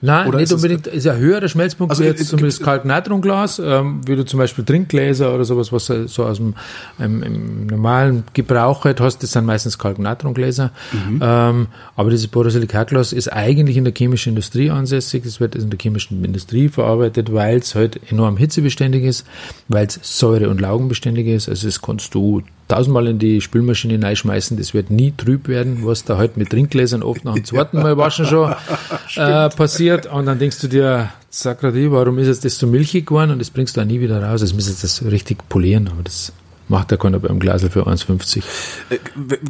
[0.00, 4.00] Nein, Oder nicht es- unbedingt, ist ein höherer Schmelzpunkt Also, jetzt zum Beispiel Kalknatriumglas, ähm,
[4.06, 6.54] wie du zum Beispiel Trinkgläser oder sowas, was du so aus dem
[6.98, 10.72] im, normalen Gebrauch halt hast, das sind meistens Kalknatriumgläser.
[10.92, 11.20] Mhm.
[11.22, 15.78] Ähm, aber dieses Borosilikatglas ist eigentlich in der chemischen Industrie ansässig, das wird in der
[15.80, 19.26] chemischen Industrie verarbeitet, weil es halt enorm hitzebeständig ist,
[19.68, 24.56] weil es säure- und laugenbeständig ist, also das kannst du tausendmal in die Spülmaschine reinschmeißen,
[24.56, 27.96] das wird nie trüb werden, was da halt mit Trinkgläsern oft nach dem zweiten Mal
[27.98, 28.54] waschen schon
[29.16, 33.32] äh, passiert und dann denkst du dir, Sakrati, warum ist jetzt das so milchig geworden
[33.32, 36.32] und das bringst du auch nie wieder raus, das müsstest das richtig polieren, aber das
[36.68, 38.42] macht der keiner beim Glasel für 1,50.
[38.88, 38.96] Äh,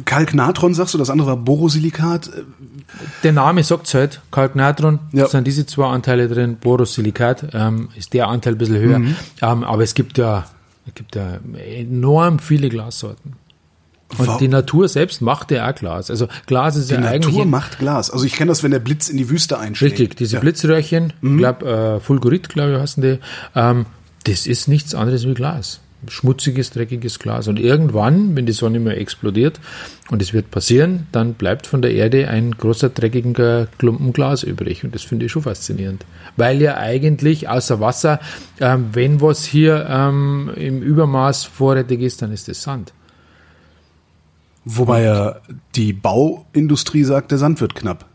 [0.03, 2.27] Kalknatron sagst du, das andere war Borosilikat.
[2.27, 2.41] Äh,
[3.23, 5.27] Der Name sagt's halt, Kalknatron, Ja.
[5.29, 9.15] sind diese zwei Anteile drin, Borosilikat ähm, ist der Anteil ein bisschen höher, Mhm.
[9.41, 10.45] ähm, aber es gibt ja,
[10.87, 13.33] es gibt ja enorm viele Glassorten.
[14.17, 16.11] Und Wa- die Natur selbst macht ja auch Glas.
[16.11, 18.11] Also Glas ist Die ja eigentlich Natur ein- macht Glas.
[18.11, 19.93] Also ich kenne das, wenn der Blitz in die Wüste einschlägt.
[19.99, 20.39] Richtig, diese Ja.
[20.41, 21.65] Blitzröhrchen, ich glaube,
[21.97, 23.19] äh, Fulgurit, glaube ich, heißen die,
[23.55, 23.87] ähm,
[24.25, 25.79] das ist nichts anderes wie Glas.
[26.09, 27.47] Schmutziges, dreckiges Glas.
[27.47, 29.59] Und irgendwann, wenn die Sonne mal explodiert,
[30.11, 34.83] und es wird passieren, dann bleibt von der Erde ein großer, dreckiger Klumpen Glas übrig.
[34.83, 36.05] Und das finde ich schon faszinierend.
[36.37, 38.19] Weil ja eigentlich außer Wasser,
[38.59, 42.93] ähm, wenn was hier ähm, im Übermaß vorrätig ist, dann ist es Sand.
[44.63, 45.37] Wobei ja
[45.75, 48.05] die Bauindustrie sagt, der Sand wird knapp.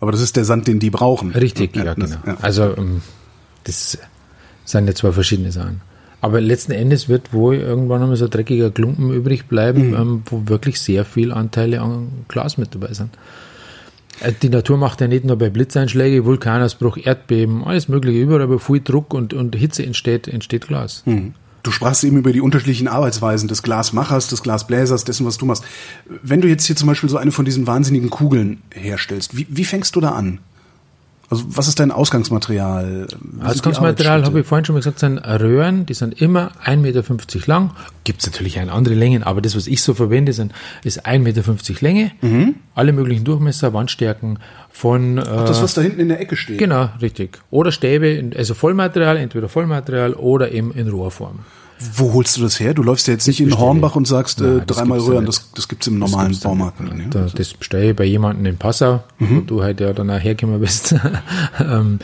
[0.00, 1.32] Aber das ist der Sand, den die brauchen.
[1.32, 2.16] Richtig, ja, genau.
[2.24, 2.36] Ja.
[2.40, 3.02] Also ähm,
[3.64, 3.98] das
[4.64, 5.80] sind ja zwei verschiedene Sachen.
[6.20, 9.94] Aber letzten Endes wird wohl irgendwann einmal so ein dreckiger Klumpen übrig bleiben, mhm.
[9.94, 13.10] ähm, wo wirklich sehr viel Anteile an Glas mit dabei sind.
[14.20, 18.58] Äh, die Natur macht ja nicht nur bei Blitzeinschlägen, Vulkanausbruch, Erdbeben, alles mögliche, überall, wo
[18.58, 21.02] viel Druck und, und Hitze entsteht, entsteht Glas.
[21.06, 21.34] Mhm.
[21.62, 25.64] Du sprachst eben über die unterschiedlichen Arbeitsweisen des Glasmachers, des Glasbläsers, dessen, was du machst.
[26.22, 29.64] Wenn du jetzt hier zum Beispiel so eine von diesen wahnsinnigen Kugeln herstellst, wie, wie
[29.64, 30.38] fängst du da an?
[31.30, 33.06] Also was ist dein Ausgangsmaterial?
[33.44, 37.04] Ausgangsmaterial habe ich vorhin schon mal gesagt, sind Röhren, die sind immer 1,50 Meter
[37.46, 37.72] lang.
[38.04, 40.52] Gibt es natürlich eine andere Längen, aber das, was ich so verwende, sind,
[40.84, 42.12] ist 1,50 Meter Länge.
[42.22, 42.54] Mhm.
[42.74, 44.38] Alle möglichen Durchmesser, Wandstärken
[44.70, 45.18] von...
[45.18, 46.56] Ach, das, was da hinten in der Ecke steht.
[46.56, 47.38] Genau, richtig.
[47.50, 51.40] Oder Stäbe, also Vollmaterial, entweder Vollmaterial oder eben in Rohrform.
[51.94, 52.74] Wo holst du das her?
[52.74, 55.68] Du läufst ja jetzt nicht in Hornbach und sagst Nein, äh, dreimal rühren, das, das
[55.68, 56.80] gibt's im normalen das Baumarkt.
[56.80, 59.36] Ja, das, das bestelle ich bei jemandem in Passau, mhm.
[59.36, 60.94] wo du halt ja dann auch hergekommen bist.
[61.60, 62.00] ähm,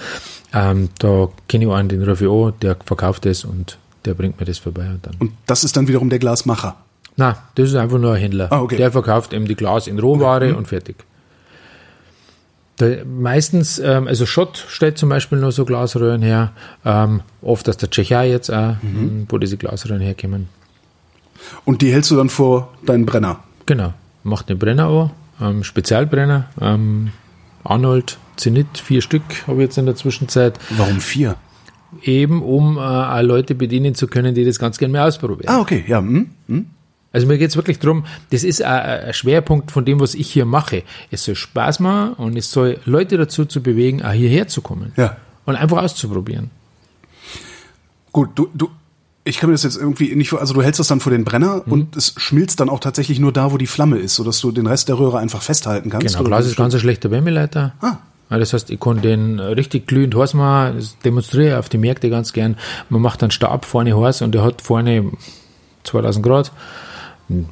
[0.53, 4.59] ähm, da kenne ich einen, den an, der verkauft das und der bringt mir das
[4.59, 4.89] vorbei.
[4.89, 5.15] Und, dann.
[5.19, 6.77] und das ist dann wiederum der Glasmacher?
[7.17, 8.49] Nein, das ist einfach nur ein Händler.
[8.53, 8.77] Ah, okay.
[8.77, 10.57] Der verkauft eben die Glas in Rohware mhm.
[10.57, 10.97] und fertig.
[12.77, 16.53] Da, meistens, ähm, also Schott stellt zum Beispiel nur so Glasröhren her,
[16.85, 19.27] ähm, oft aus der Tschechei jetzt auch, mhm.
[19.29, 20.49] wo diese Glasröhren herkommen.
[21.65, 23.41] Und die hältst du dann vor deinen Brenner?
[23.67, 27.13] Genau, macht den Brenner an, ähm, Spezialbrenner, ähm,
[27.63, 30.59] Arnold, Zenit, vier Stück habe ich jetzt in der Zwischenzeit.
[30.71, 31.37] Warum vier?
[32.03, 35.49] Eben, um äh, Leute bedienen zu können, die das ganz gerne mehr ausprobieren.
[35.49, 35.99] Ah, okay, ja.
[35.99, 36.67] Hm, hm.
[37.15, 40.45] Also mir geht es wirklich darum, das ist ein Schwerpunkt von dem, was ich hier
[40.45, 40.83] mache.
[41.13, 44.93] Es soll Spaß machen und es soll Leute dazu zu bewegen, auch hierher zu kommen.
[44.97, 45.17] Ja.
[45.47, 46.51] Und einfach auszuprobieren.
[48.11, 48.69] Gut, du, du,
[49.23, 51.63] ich kann mir das jetzt irgendwie nicht, also du hältst das dann vor den Brenner
[51.65, 51.73] mhm.
[51.73, 54.67] und es schmilzt dann auch tatsächlich nur da, wo die Flamme ist, sodass du den
[54.67, 56.17] Rest der Röhre einfach festhalten kannst.
[56.17, 57.75] Genau, Glas ist ganz ein schlechter Wärmeleiter.
[57.81, 57.99] Ah.
[58.29, 62.11] Das heißt, ich kann den richtig glühend heiß machen, das demonstriere ich auf die Märkte
[62.11, 62.57] ganz gern.
[62.89, 65.13] Man macht dann Stab vorne heiß und der hat vorne
[65.85, 66.51] 2000 Grad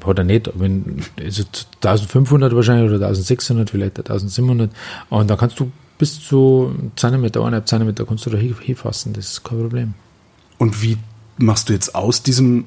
[0.05, 1.45] hat er nicht, wenn, also
[1.83, 4.71] 1500 wahrscheinlich oder 1600, vielleicht 1700.
[5.11, 9.45] Und da kannst du bis zu Zentimeter, eineinhalb Zentimeter kannst du da hinfassen, das ist
[9.45, 9.95] kein Problem.
[10.59, 10.99] Und wie
[11.39, 12.67] machst du jetzt aus diesem,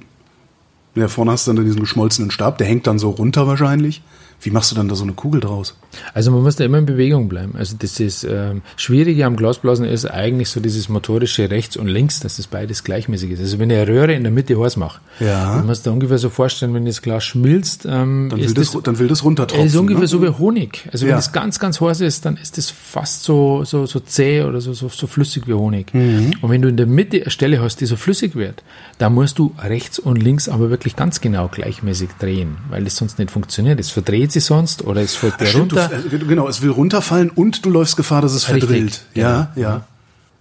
[0.96, 4.02] ja, vorne hast du dann diesen geschmolzenen Stab, der hängt dann so runter wahrscheinlich.
[4.42, 5.76] Wie machst du dann da so eine Kugel draus?
[6.14, 7.56] Also man muss da immer in Bewegung bleiben.
[7.58, 12.20] Also das ist ähm, Schwierige am Glasblasen ist eigentlich so dieses motorische rechts und links,
[12.20, 13.40] dass das beides gleichmäßig ist.
[13.40, 15.56] Also wenn ich eine Röhre in der Mitte heiß mache, ja.
[15.56, 18.84] dann musst du ungefähr so vorstellen, wenn das Glas schmilzt, ähm, dann, will das, das,
[18.84, 19.66] dann will das runtertropfen.
[19.66, 20.08] ist ungefähr ne?
[20.08, 20.88] so wie Honig.
[20.92, 21.18] Also wenn ja.
[21.18, 24.74] es ganz, ganz heiß ist, dann ist das fast so, so, so zäh oder so,
[24.74, 25.94] so, so flüssig wie Honig.
[25.94, 26.34] Mhm.
[26.42, 28.64] Und wenn du in der Mitte eine Stelle hast, die so flüssig wird,
[28.98, 33.18] dann musst du rechts und links aber wirklich ganz genau gleichmäßig drehen, weil das sonst
[33.18, 33.80] nicht funktioniert.
[33.80, 35.90] Es verdreht sie sonst oder es fällt dir runter.
[36.10, 39.06] Du, äh, genau, es will runterfallen und du läufst Gefahr, dass es Richtig, verdrillt.
[39.14, 39.68] Ja, genau.
[39.68, 39.86] ja.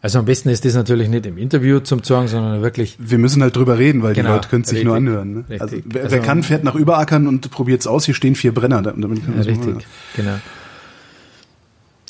[0.02, 2.96] Also am besten ist das natürlich nicht im Interview zum Sagen, sondern wirklich.
[2.98, 5.32] Wir müssen halt drüber reden, weil genau, die Leute können es sich nur anhören.
[5.32, 5.44] Ne?
[5.58, 8.04] Also, wer, also, wer, kann, fährt nach Überackern und probiert es aus.
[8.04, 8.82] Hier stehen vier Brenner.
[8.82, 9.84] Damit kann ja, richtig, machen.
[10.14, 10.34] genau.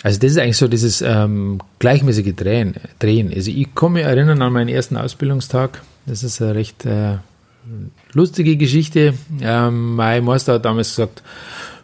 [0.05, 3.33] Also das ist eigentlich so dieses ähm, gleichmäßige Drehen, Drehen.
[3.33, 5.81] Also ich mich erinnern an meinen ersten Ausbildungstag.
[6.05, 7.19] Das ist eine recht äh,
[8.15, 9.15] lustige Geschichte.
[9.41, 11.23] Ähm, mein Meister hat damals gesagt,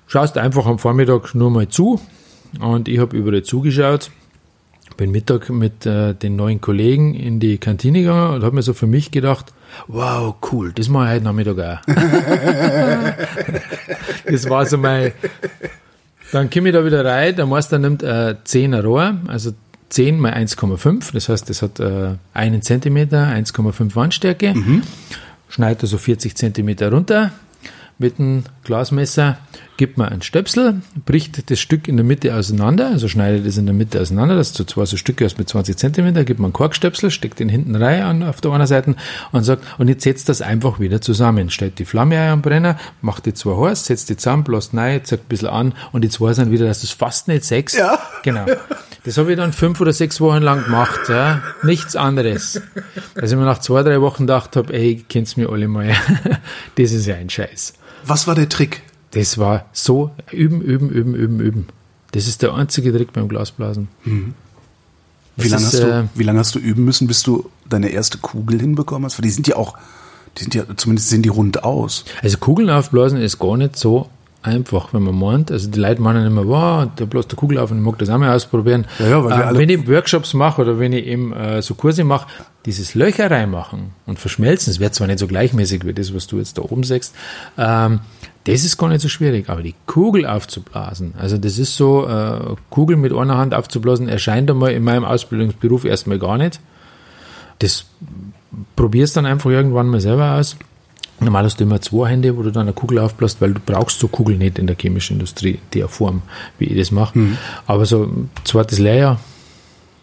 [0.06, 2.00] schaust einfach am Vormittag nur mal zu.
[2.58, 4.10] Und ich habe überall zugeschaut.
[4.96, 8.74] Bin Mittag mit äh, den neuen Kollegen in die Kantine gegangen und habe mir so
[8.74, 9.52] für mich gedacht,
[9.86, 11.78] wow, cool, das mache ich heute Nachmittag auch.
[14.30, 15.12] das war so mein...
[16.32, 19.52] Dann komme ich da wieder rein, der Meister nimmt äh, 10 Rohr, also
[19.88, 24.82] 10 mal 1,5, das heißt, das hat äh, einen Zentimeter, 1,5 Wandstärke, mhm.
[25.50, 27.32] Schneidet also 40 Zentimeter runter
[28.00, 29.36] mit einem Glasmesser
[29.76, 33.66] gibt man einen Stöpsel, bricht das Stück in der Mitte auseinander, also schneidet es in
[33.66, 36.54] der Mitte auseinander, das zu zwei so Stücke aus mit 20 Zentimeter, gibt man einen
[36.54, 38.94] Korkstöpsel, steckt den hinten rein an, auf der einen Seite
[39.32, 41.50] und sagt, und jetzt setzt das einfach wieder zusammen.
[41.50, 45.04] Stellt die Flamme ein am Brenner, macht die zwei heiß, setzt die zusammen, bläst rein,
[45.04, 47.76] zeigt ein bisschen an und die zwei sind wieder, dass das fast nicht sechs.
[47.76, 47.98] Ja.
[48.22, 48.46] Genau.
[49.04, 51.42] Das habe ich dann fünf oder sechs Wochen lang gemacht, ja.
[51.62, 52.60] Nichts anderes.
[53.14, 55.94] Dass ich mir nach zwei, drei Wochen gedacht habe, ey, kennt's mir alle mal.
[56.76, 57.74] das ist ja ein Scheiß.
[58.04, 58.82] Was war der Trick?
[59.12, 61.66] Das war so üben, üben, üben, üben, üben.
[62.12, 63.88] Das ist der einzige Trick beim Glasblasen.
[64.04, 64.34] Mhm.
[65.36, 68.18] Wie lange, hast du, äh, wie lange hast du üben müssen, bis du deine erste
[68.18, 69.18] Kugel hinbekommen hast?
[69.18, 69.78] Weil die sind ja auch,
[70.36, 72.04] Die sind ja, zumindest sehen die rund aus.
[72.22, 74.10] Also Kugeln aufblasen ist gar nicht so
[74.42, 75.50] einfach, wenn man meint.
[75.50, 78.08] Also die Leute meinen immer, wow, der bläst der Kugel auf und ich mag das
[78.08, 78.86] auch mal ausprobieren.
[78.98, 82.26] Ja, ja, äh, wenn ich Workshops mache oder wenn ich eben äh, so Kurse mache,
[82.66, 86.38] dieses Löcher reinmachen und verschmelzen, es wird zwar nicht so gleichmäßig wie das, was du
[86.38, 87.14] jetzt da oben sagst,
[87.58, 88.00] ähm,
[88.44, 92.54] das ist gar nicht so schwierig, aber die Kugel aufzublasen, also das ist so, äh,
[92.70, 96.60] Kugel mit einer Hand aufzublasen, erscheint einmal in meinem Ausbildungsberuf erstmal gar nicht.
[97.58, 97.84] Das
[98.76, 100.56] probierst dann einfach irgendwann mal selber aus.
[101.20, 103.98] Normal hast du immer zwei Hände, wo du dann eine Kugel aufbläst, weil du brauchst
[104.00, 106.22] so Kugeln nicht in der chemischen Industrie, der Form,
[106.58, 107.18] wie ich das mache.
[107.66, 109.20] Aber so ein zweites Lehrjahr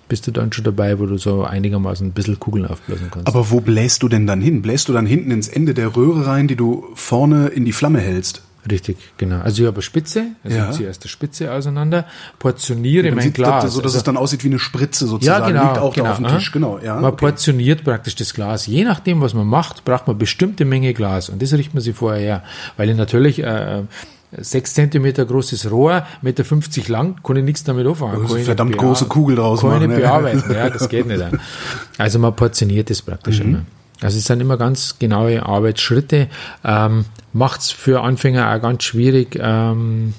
[0.10, 3.28] bist du dann schon dabei, wo du so einigermaßen ein bisschen Kugeln aufblasen kannst.
[3.28, 4.62] Aber wo bläst du denn dann hin?
[4.62, 8.00] Bläst du dann hinten ins Ende der Röhre rein, die du vorne in die Flamme
[8.00, 8.44] hältst?
[8.70, 9.40] Richtig, genau.
[9.42, 10.70] Also ich habe eine Spitze, also Ja.
[10.70, 12.06] ich ziehe erst die Spitze auseinander,
[12.40, 13.64] portioniere mein sieht, Glas.
[13.64, 15.48] so, dass also, es dann aussieht wie eine Spritze ja, sozusagen.
[15.48, 15.64] genau.
[15.64, 16.28] Liegt auch genau, da auf dem.
[16.28, 16.80] Tisch, genau.
[16.84, 17.18] Ja, man okay.
[17.18, 18.66] portioniert praktisch das Glas.
[18.68, 21.30] Je nachdem, was man macht, braucht man bestimmte Menge Glas.
[21.30, 22.44] Und das richtet man sich vorher her.
[22.76, 23.84] Weil ich natürlich äh,
[24.32, 28.14] sechs Zentimeter großes Rohr, Meter 50 lang, kann ich nichts damit anfangen.
[28.14, 30.10] Das ist Kann eine ich verdammt nicht große Kugel draus kann ich machen, nicht ja.
[30.20, 30.54] bearbeiten.
[30.54, 31.24] Ja, das geht nicht.
[31.98, 33.46] Also man portioniert das praktisch Mhm.
[33.46, 33.62] immer.
[34.02, 36.28] Also es sind immer ganz genaue Arbeitsschritte.
[36.64, 40.14] Ähm, Macht es für Anfänger auch ganz schwierig, ähm,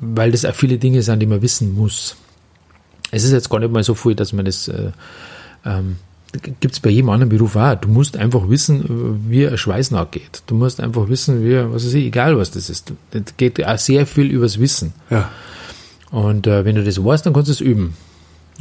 [0.00, 2.16] weil das auch viele Dinge sind, die man wissen muss.
[3.10, 4.90] Es ist jetzt gar nicht mal so viel, dass man das äh,
[5.64, 5.96] ähm,
[6.32, 7.74] gibt es bei jedem anderen Beruf auch.
[7.74, 10.42] Du musst einfach wissen, wie ein Schweiß nachgeht.
[10.46, 12.92] Du musst einfach wissen, wie, was weiß ich, egal was das ist.
[13.10, 14.94] Das geht auch sehr viel übers Wissen.
[15.10, 15.30] Ja.
[16.10, 17.94] Und äh, wenn du das weißt, dann kannst du es üben.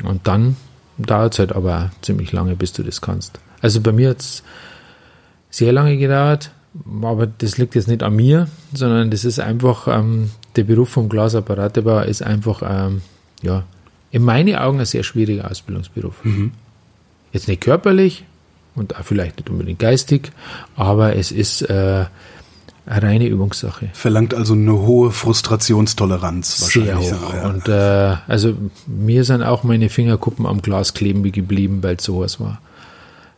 [0.03, 0.57] Und dann
[0.97, 3.39] dauert es halt aber ziemlich lange, bis du das kannst.
[3.61, 4.43] Also bei mir hat es
[5.49, 6.51] sehr lange gedauert,
[7.01, 11.09] aber das liegt jetzt nicht an mir, sondern das ist einfach, ähm, der Beruf vom
[11.09, 13.01] Glasapparaterbau ist einfach, ähm,
[13.41, 13.63] ja,
[14.11, 16.21] in meinen Augen ein sehr schwieriger Ausbildungsberuf.
[17.31, 18.25] Jetzt nicht körperlich
[18.75, 20.31] und auch vielleicht nicht unbedingt geistig,
[20.75, 22.05] aber es ist äh,
[22.87, 23.89] reine Übungssache.
[23.93, 27.13] Verlangt also eine hohe Frustrationstoleranz Sehr wahrscheinlich.
[27.13, 27.33] hoch.
[27.33, 27.49] Ja.
[27.49, 28.53] Und äh, also
[28.87, 32.59] mir sind auch meine Fingerkuppen am Glas kleben geblieben, weil es so heiß war.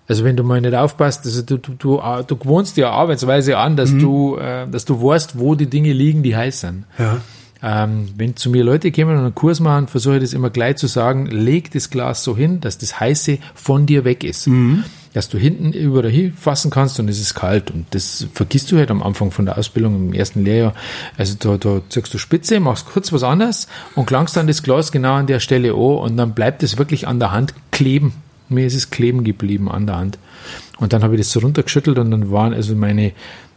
[0.07, 3.77] Also wenn du mal nicht aufpasst, also du, du, du, du gewohnst dir Arbeitsweise an,
[3.77, 6.85] dass du, äh, dass du weißt, wo die Dinge liegen, die heiß sind.
[6.99, 7.21] Ja.
[7.65, 10.75] Ähm, wenn zu mir Leute kommen und einen Kurs machen, versuche ich das immer gleich
[10.75, 14.49] zu sagen, leg das Glas so hin, dass das Heiße von dir weg ist.
[15.13, 17.69] Dass du hinten überall hinfassen kannst und es ist kalt.
[17.69, 20.73] Und das vergisst du halt am Anfang von der Ausbildung im ersten Lehrjahr.
[21.17, 24.91] Also da, da ziehst du Spitze, machst kurz was anderes und klangst dann das Glas
[24.91, 28.13] genau an der Stelle an und dann bleibt es wirklich an der Hand kleben.
[28.49, 30.17] Mir ist es kleben geblieben an der Hand.
[30.77, 33.11] Und dann habe ich das so runtergeschüttelt und dann waren also meine,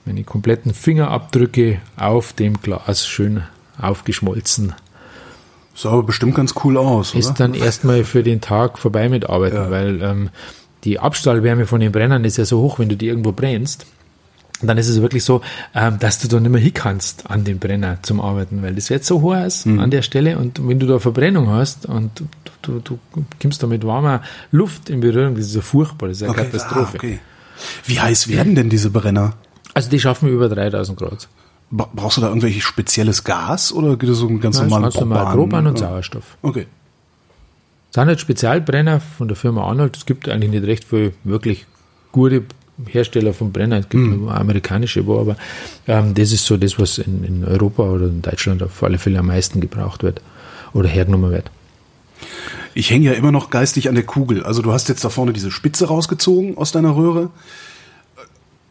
[0.05, 3.43] meine kompletten Fingerabdrücke auf dem Glas schön
[3.81, 4.75] aufgeschmolzen.
[5.75, 7.21] Sah aber bestimmt ganz cool aus, oder?
[7.21, 9.71] Ist dann erstmal für den Tag vorbei mit Arbeiten, Ja.
[9.71, 10.31] weil ähm,
[10.87, 13.85] die Abstrahlwärme von den Brennern ist ja so hoch, wenn du die irgendwo brennst.
[14.63, 15.43] Dann ist es wirklich so,
[15.75, 18.89] ähm, dass du da nicht mehr hin kannst an den Brenner zum Arbeiten, weil das
[18.89, 19.81] wird so heiß Mhm.
[19.81, 22.23] an der Stelle und wenn du da Verbrennung hast und
[22.63, 22.99] du, du, du
[23.43, 24.23] kommst da mit warmer
[24.53, 26.45] Luft in Berührung, das ist ja furchtbar, das ist eine okay.
[26.45, 26.93] Katastrophe.
[26.95, 27.19] Ah, okay.
[27.85, 29.35] Wie heiß werden denn diese Brenner?
[29.75, 31.29] Also die schaffen über 3000 Grad.
[31.71, 34.71] Bra- Brauchst du da irgendwelches spezielles Gas oder geht es so ein ganz Das ist
[34.71, 35.33] normalen Propan?
[35.35, 35.89] Propan und Ja.
[35.89, 36.39] Sauerstoff.
[36.41, 36.67] Okay.
[37.91, 39.97] Sind halt Spezialbrenner von der Firma Arnold.
[39.97, 41.67] Es gibt eigentlich nicht recht viele wirklich
[42.13, 42.45] gute
[42.87, 43.81] Hersteller von Brennern.
[43.81, 45.37] Es gibt nur amerikanische, wo aber
[45.87, 49.19] ähm, das ist so das, was in, in Europa oder in Deutschland auf alle Fälle
[49.19, 50.21] am meisten gebraucht wird
[50.75, 51.51] oder hergenommen wird.
[52.75, 54.45] Ich hänge ja immer noch geistig an der Kugel.
[54.45, 57.31] Also du hast jetzt da vorne diese Spitze rausgezogen aus deiner Röhre.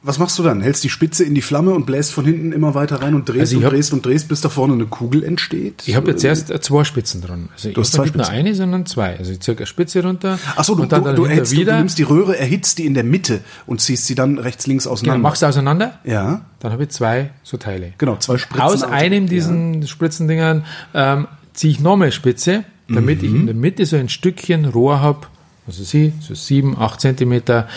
[0.05, 0.61] Was machst du dann?
[0.61, 3.39] Hältst die Spitze in die Flamme und bläst von hinten immer weiter rein und drehst
[3.39, 5.83] Also ich und hab- drehst und drehst, bis da vorne eine Kugel entsteht?
[5.87, 7.49] Ich habe jetzt erst äh, zwei Spitzen dran.
[7.53, 9.17] Also ich hast zwei nicht nur eine, sondern zwei.
[9.17, 11.75] Also ich ziehe eine Spitze runter Ach so, du, dann du, du, hältst, du, du
[11.75, 14.93] nimmst die Röhre, erhitzt die in der Mitte und ziehst sie dann rechts, links genau,
[14.93, 15.21] auseinander.
[15.23, 17.93] machst du auseinander, ja, dann habe ich zwei so Teile.
[17.97, 18.61] genau, zwei Spritzen.
[18.61, 23.39] Aus einem diesen Spritzendingern ähm, ziehe ich nochmal Spitze, damit ich Mhm.
[23.41, 25.25] in der Mitte so ein Stückchen Rohr habe,
[25.67, 27.67] also sie, so sieben, acht Zentimeter.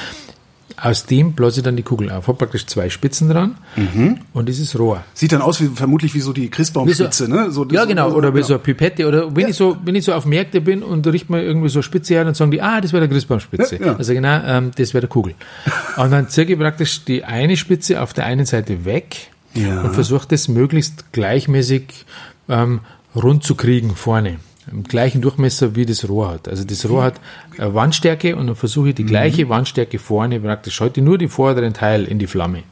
[0.81, 2.29] Aus dem blase ich dann die Kugel auf.
[2.29, 4.19] Habe praktisch zwei Spitzen dran Mhm.
[4.33, 5.03] und dieses Rohr.
[5.13, 7.51] Sieht dann aus wie vermutlich wie so die Christbaumspitze, so- ne?
[7.51, 8.45] So, Ja, so- genau, so- oder wie ja.
[8.45, 11.31] so eine Pipette, oder wenn ich so, wenn ich so auf Märkte bin und riecht
[11.31, 13.77] man irgendwie so eine Spitze her, dann sagen die, ah, das wäre der Christbaumspitze.
[13.77, 13.97] Ja, ja.
[13.97, 15.35] Also genau, ähm, das wäre der Kugel.
[15.97, 19.17] Und dann ziehe ich praktisch die eine Spitze auf der einen Seite weg
[19.55, 19.83] Ja.
[19.83, 22.05] und versuche das möglichst gleichmäßig
[22.49, 22.81] ähm,
[23.17, 24.37] rund zu kriegen vorne.
[24.71, 26.49] Im gleichen Durchmesser wie das Rohr hat.
[26.49, 27.21] Also das Rohr hat
[27.57, 31.75] eine Wandstärke und dann versuche ich die gleiche Wandstärke vorne praktisch, halte nur die vorderen
[31.75, 32.65] Teil in die Flamme.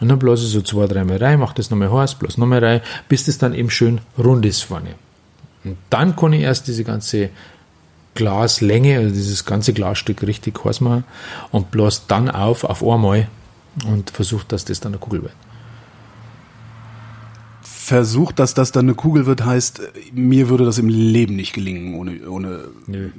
[0.00, 2.80] Und dann blase ich so zwei, dreimal rein, mache das nochmal heiß, bloß nochmal rein,
[3.08, 4.94] bis das dann eben schön rund ist vorne.
[5.64, 7.30] Und dann kann ich erst diese ganze
[8.14, 11.04] Glaslänge, also dieses ganze Glasstück richtig heiß machen
[11.50, 13.28] und bloß dann auf, auf einmal
[13.86, 15.32] und versuche, dass das dann eine Kugel wird.
[17.92, 19.82] Versucht, dass das dann eine Kugel wird, heißt,
[20.14, 22.60] mir würde das im Leben nicht gelingen, ohne, ohne.
[22.86, 23.10] Nö.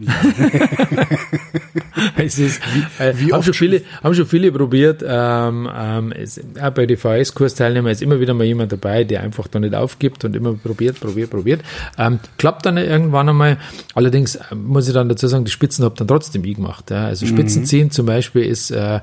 [2.17, 2.59] es ist,
[2.97, 5.03] äh, wie haben, schon viele, haben schon viele probiert.
[5.07, 9.47] Ähm, ähm, es, auch bei den VS-Kursteilnehmern ist immer wieder mal jemand dabei, der einfach
[9.47, 11.61] da nicht aufgibt und immer probiert, probiert, probiert.
[11.99, 13.59] Ähm, klappt dann irgendwann einmal.
[13.93, 16.89] Allerdings äh, muss ich dann dazu sagen, die Spitzen habe dann trotzdem ich gemacht.
[16.89, 17.05] Ja.
[17.05, 17.91] Also Spitzenziehen mhm.
[17.91, 19.01] zum Beispiel ist äh,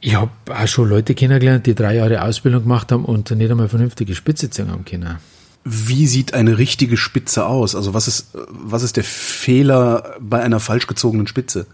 [0.00, 3.68] ich habe auch schon Leute kennengelernt, die drei Jahre Ausbildung gemacht haben und nicht einmal
[3.68, 5.18] vernünftige Spitze ziehen haben können.
[5.64, 7.74] Wie sieht eine richtige Spitze aus?
[7.74, 11.66] Also was ist, was ist der Fehler bei einer falsch gezogenen Spitze?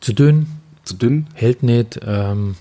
[0.00, 0.46] Zu dünn.
[0.82, 1.28] Zu dünn?
[1.34, 2.00] Hält nicht.
[2.04, 2.56] Ähm,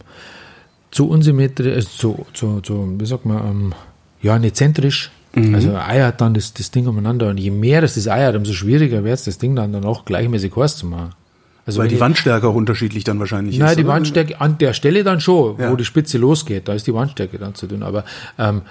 [0.92, 3.74] zu unsymmetrisch, also zu, zu, zu, wie sagt man, ähm,
[4.22, 5.10] ja, nicht zentrisch.
[5.34, 5.56] Mhm.
[5.56, 7.30] Also eiert dann das, das Ding umeinander.
[7.30, 10.06] Und je mehr das, das eiert, umso schwieriger wird es, das Ding dann, dann auch
[10.06, 11.14] gleichmäßig heiß zu machen.
[11.66, 13.70] Also Weil die Wandstärke auch unterschiedlich dann wahrscheinlich nein, ist.
[13.70, 13.94] Nein, die oder?
[13.94, 15.72] Wandstärke an der Stelle dann schon, ja.
[15.72, 17.84] wo die Spitze losgeht, da ist die Wandstärke dann zu dünn.
[17.84, 18.04] Aber
[18.40, 18.64] ähm,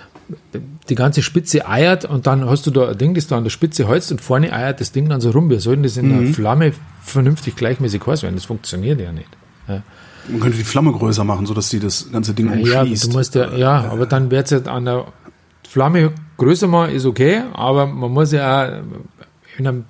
[0.89, 3.51] die ganze Spitze eiert und dann hast du da ein Ding, das da an der
[3.51, 5.51] Spitze holst und vorne eiert das Ding dann so rum.
[5.51, 6.25] Wir sollten das in mhm.
[6.25, 6.73] der Flamme
[7.03, 8.35] vernünftig gleichmäßig heiß werden.
[8.35, 9.29] Das funktioniert ja nicht.
[9.69, 9.83] Ja.
[10.29, 13.05] Man könnte die Flamme größer machen, sodass die das ganze Ding umschließt.
[13.05, 15.07] Ja, du musst ja, ja, aber dann wird es ja an der
[15.69, 18.83] Flamme größer machen, ist okay, aber man muss ja auch
[19.57, 19.85] in einem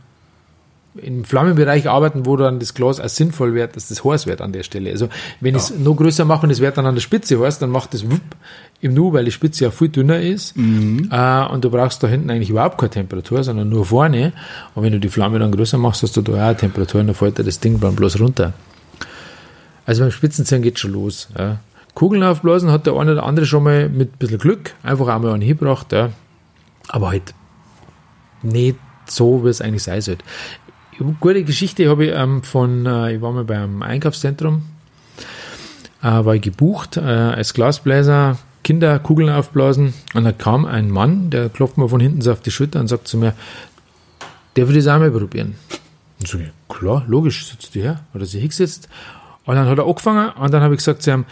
[0.94, 4.52] im Flammenbereich arbeiten, wo dann das Glas als sinnvoll wird, dass das heiß wird an
[4.52, 4.90] der Stelle.
[4.90, 5.08] Also
[5.40, 5.60] wenn ja.
[5.60, 7.94] ich es noch größer mache und es wird dann an der Spitze heiß, dann macht
[7.94, 8.20] das wupp
[8.80, 11.08] im Nu, weil die Spitze ja viel dünner ist mhm.
[11.12, 14.32] äh, und du brauchst da hinten eigentlich überhaupt keine Temperatur, sondern nur vorne.
[14.74, 17.06] Und wenn du die Flamme dann größer machst, hast du da auch eine Temperatur und
[17.08, 18.52] dann fällt das Ding dann bloß runter.
[19.86, 21.28] Also beim Spitzenziehen geht schon los.
[21.38, 21.60] Ja.
[21.94, 25.32] Kugeln aufblasen hat der eine oder andere schon mal mit ein bisschen Glück einfach einmal
[25.32, 26.10] angebracht, ja.
[26.88, 27.34] aber halt
[28.42, 28.76] nicht
[29.06, 30.24] so, wie es eigentlich sein sollte
[31.20, 34.62] gute Geschichte habe ich ähm, von, äh, ich war mal beim Einkaufszentrum,
[36.02, 41.30] äh, war ich gebucht äh, als Glasbläser, Kinder Kugeln aufblasen und da kam ein Mann,
[41.30, 43.34] der klopft mir von hinten so auf die Schulter und sagt zu mir,
[44.56, 45.54] der würde das auch mal probieren.
[46.20, 48.88] Und so, klar, logisch, sitzt du her, oder sie hingesetzt.
[49.46, 51.24] Und dann hat er angefangen und dann habe ich gesagt zu ihm,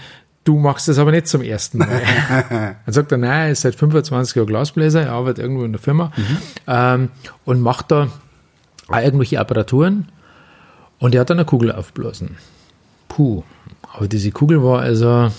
[0.44, 2.00] du machst das aber nicht zum ersten Mal.
[2.86, 5.80] dann sagt er, nein, er ist seit 25 Jahren Glasbläser, er arbeitet irgendwo in der
[5.80, 6.36] Firma mhm.
[6.66, 7.08] ähm,
[7.44, 8.08] und macht da
[8.90, 10.08] irgendwelche Apparaturen
[10.98, 12.36] und er hat dann eine Kugel aufblasen.
[13.08, 13.42] Puh,
[13.92, 15.30] aber diese Kugel war also,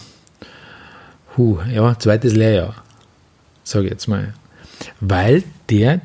[1.35, 2.75] puh, ja, zweites Lehrjahr,
[3.63, 4.33] sage ich jetzt mal.
[4.99, 6.01] Weil der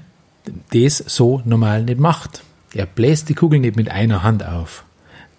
[0.72, 2.42] das so normal nicht macht.
[2.74, 4.84] Er bläst die Kugel nicht mit einer Hand auf.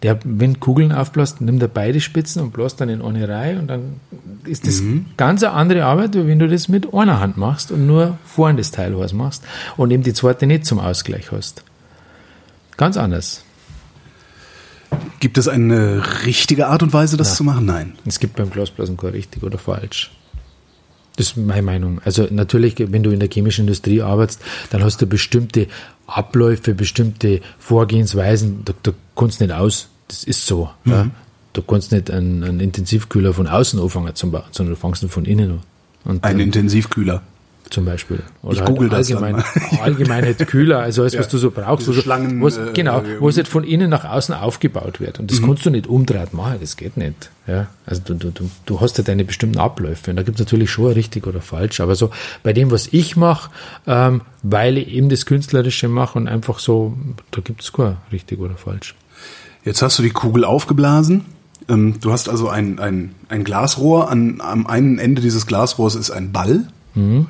[0.04, 3.68] Der, wenn Kugeln aufbläst, nimmt er beide Spitzen und bläst dann in eine Reihe und
[3.68, 4.00] dann
[4.46, 5.08] ist das mhm.
[5.18, 8.58] ganz eine andere Arbeit, wie wenn du das mit einer Hand machst und nur vorne
[8.58, 9.44] das Teil was machst
[9.78, 11.64] und eben die zweite nicht zum Ausgleich hast.
[12.78, 13.44] Ganz anders.
[15.20, 17.36] Gibt es eine richtige Art und Weise, das Nein.
[17.36, 17.66] zu machen?
[17.66, 17.94] Nein.
[18.06, 20.12] Es gibt beim Glasblasen kein richtig oder falsch.
[21.16, 22.02] Das ist meine Meinung.
[22.04, 25.68] Also natürlich, wenn du in der chemischen Industrie arbeitest, dann hast du bestimmte
[26.08, 29.88] Abläufe, bestimmte Vorgehensweisen, da, da kannst du nicht aus.
[30.08, 30.70] Das ist so.
[30.84, 30.92] Mhm.
[30.92, 31.08] Ja.
[31.54, 35.24] Du kannst nicht einen, einen, Intensivkühler von außen anfangen zum sondern du fängst ihn von
[35.24, 35.62] innen
[36.04, 36.20] an.
[36.22, 37.24] Ein Intensivkühler
[37.70, 38.22] zum Beispiel.
[38.44, 39.44] Oder ich halt google das allgemein,
[39.82, 41.20] allgemein halt kühler, also alles, ja.
[41.20, 41.88] was du so brauchst.
[41.88, 45.20] Also, Schlangen, was, äh, genau, wo es halt von innen nach außen aufgebaut wird.
[45.20, 45.48] Und das mhm.
[45.48, 47.32] kannst du nicht umdreht machen, das geht nicht.
[47.48, 50.10] Ja, also du, du, du, du hast ja deine bestimmten Abläufe.
[50.10, 51.80] Und da gibt es natürlich schon richtig oder falsch.
[51.80, 52.12] Aber so
[52.44, 53.52] bei dem, was ich mache,
[53.88, 56.98] ähm, weil ich eben das Künstlerische mache und einfach so,
[57.32, 58.96] da gibt es kein richtig oder falsch.
[59.64, 61.26] Jetzt hast du die Kugel aufgeblasen.
[61.68, 64.10] Ähm, du hast also ein, ein, ein Glasrohr.
[64.10, 66.68] An, am einen Ende dieses Glasrohrs ist ein Ball.
[66.94, 67.28] Mhm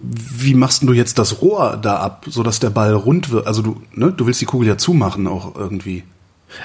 [0.00, 3.46] wie machst du jetzt das Rohr da ab, sodass der Ball rund wird?
[3.46, 6.04] Also du, ne, du willst die Kugel ja zumachen auch irgendwie.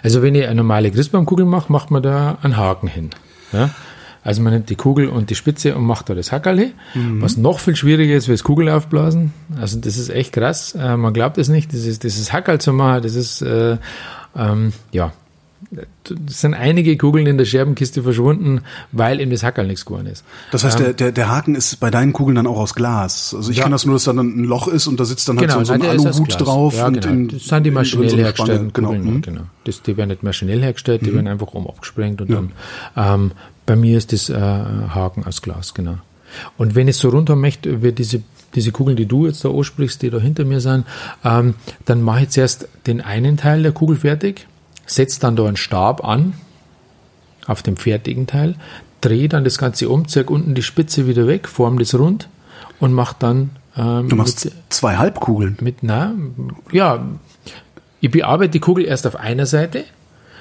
[0.02, 3.10] Also wenn ich eine normale Christbaumkugel mache, macht man da einen Haken hin.
[3.52, 3.72] Ja?
[4.24, 6.74] Also man nimmt die Kugel und die Spitze und macht da das Hackerli.
[6.94, 7.22] Mhm.
[7.22, 9.34] Was noch viel schwieriger ist, wie das Kugel aufblasen.
[9.60, 10.76] Also das ist echt krass.
[10.76, 11.74] Äh, man glaubt es nicht.
[11.74, 13.04] Das ist, das ist Hackerl zu machen.
[13.04, 13.78] Das ist, äh,
[14.36, 15.12] ähm, ja,
[16.28, 18.62] sind einige Kugeln in der Scherbenkiste verschwunden,
[18.92, 20.24] weil eben das Hackerl nichts geworden ist.
[20.52, 23.34] Das heißt, ähm, der, der, der Haken ist bei deinen Kugeln dann auch aus Glas.
[23.36, 23.64] Also ich ja.
[23.64, 25.60] kenne das nur, dass da dann ein Loch ist und da sitzt dann halt genau,
[25.60, 26.76] so, so ein Aluhut drauf.
[26.76, 27.08] Ja, genau.
[27.08, 28.90] In, das sind die maschinell so hergestellten genau.
[28.90, 29.14] Kugeln.
[29.16, 29.22] Mhm.
[29.22, 29.42] genau.
[29.64, 31.16] Das, die werden nicht maschinell hergestellt, die mhm.
[31.16, 32.36] werden einfach oben abgesprengt und ja.
[32.36, 32.52] dann
[32.96, 33.32] ähm,
[33.66, 35.98] bei mir ist das äh, Haken aus Glas, genau.
[36.58, 38.24] Und wenn ich so runter möchte, wird diese
[38.56, 40.86] diese Kugeln, die du jetzt da ansprichst, die da hinter mir sind,
[41.24, 41.56] ähm,
[41.86, 44.48] dann mache ich zuerst den einen Teil der Kugel fertig
[44.86, 46.34] setze dann da einen Stab an
[47.46, 48.56] auf dem fertigen Teil,
[49.02, 52.30] drehe dann das Ganze um, ziehe unten die Spitze wieder weg, form das rund
[52.80, 53.52] und mache dann.
[53.76, 55.58] Ähm, du machst mit, zwei Halbkugeln.
[55.62, 56.14] Mit, na,
[56.72, 57.06] ja,
[58.00, 59.86] ich bearbeite die Kugel erst auf einer Seite,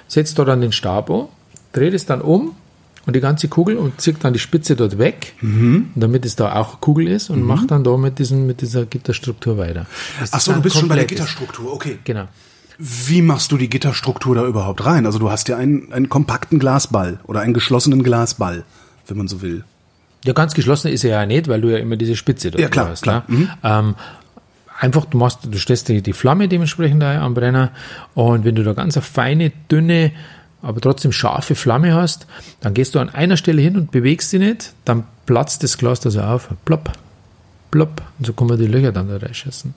[0.09, 1.27] setzt da dann den Stab an,
[1.73, 2.55] dreht es dann um
[3.07, 5.91] und die ganze Kugel und zieht dann die Spitze dort weg, Mhm.
[5.97, 9.59] damit es da auch Kugel ist und macht dann da mit, diesen, mit dieser Gitterstruktur
[9.59, 9.87] weiter.
[10.21, 11.07] Das Ach ist so, du bist schon bei der.
[11.07, 11.99] Gitterstruktur, okay.
[12.05, 12.29] Genau.
[12.79, 15.07] Wie machst du die Gitterstruktur da überhaupt rein?
[15.07, 18.65] Also du hast ja einen, einen kompakten Glasball oder einen geschlossenen Glasball,
[19.07, 19.65] wenn man so will.
[20.25, 22.69] Ja, ganz geschlossen ist er ja nicht, weil du ja immer diese Spitze dort Ja,
[22.69, 23.03] klar, hast.
[23.03, 23.25] klar.
[23.27, 23.39] Mhm.
[23.41, 23.49] Ne?
[23.65, 23.95] Ähm,
[24.79, 27.71] einfach, du machst, du stellst die, die Flamme dementsprechend ein am Brenner
[28.15, 30.13] und wenn du da ganz eine feine, dünne,
[30.63, 32.27] aber trotzdem scharfe Flamme hast,
[32.61, 36.01] dann gehst du an einer Stelle hin und bewegst sie nicht, dann platzt das Glas
[36.01, 36.93] da so auf, plopp,
[37.71, 39.75] plopp, und so man die Löcher dann da reinschießen.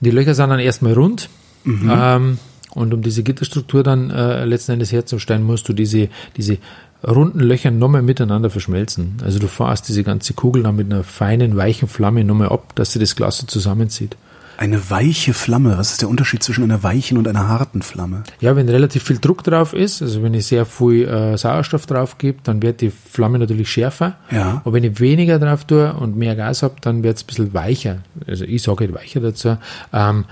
[0.00, 1.28] Die Löcher sind dann erstmal rund.
[1.64, 2.38] Ähm,
[2.74, 6.58] und um diese Gitterstruktur dann äh, letzten Endes herzustellen, musst du diese, diese
[7.06, 9.16] runden Löcher nochmal miteinander verschmelzen.
[9.22, 12.92] Also du fahrst diese ganze Kugel dann mit einer feinen, weichen Flamme nochmal ab, dass
[12.92, 14.16] sie das Glas so zusammenzieht.
[14.56, 18.22] Eine weiche Flamme, was ist der Unterschied zwischen einer weichen und einer harten Flamme?
[18.40, 22.18] Ja, wenn relativ viel Druck drauf ist, also wenn ich sehr viel äh, Sauerstoff drauf
[22.18, 24.16] gebe, dann wird die Flamme natürlich schärfer.
[24.30, 24.62] Ja.
[24.64, 27.54] Aber wenn ich weniger drauf tue und mehr Gas habe, dann wird es ein bisschen
[27.54, 27.98] weicher.
[28.28, 29.58] Also ich sage halt weicher dazu.
[29.92, 30.24] Ähm,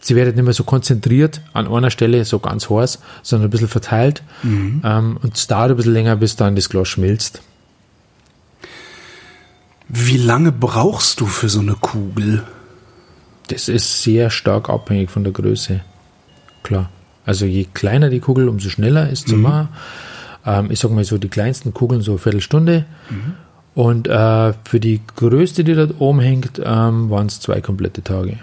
[0.00, 3.68] sie wird nicht mehr so konzentriert an einer Stelle, so ganz heiß, sondern ein bisschen
[3.68, 4.22] verteilt.
[4.84, 7.42] Ähm, und es dauert ein bisschen länger, bis dann das Glas schmilzt.
[9.88, 12.44] Wie lange brauchst du für so eine Kugel?
[13.48, 15.80] Das ist sehr stark abhängig von der Größe.
[16.62, 16.90] Klar.
[17.26, 19.68] Also je kleiner die Kugel, umso schneller ist zu machen.
[20.46, 22.86] Ähm, ich sage mal so, die kleinsten Kugeln so eine Viertelstunde.
[23.74, 28.38] Und äh, für die größte, die dort oben hängt, ähm, waren es zwei komplette Tage.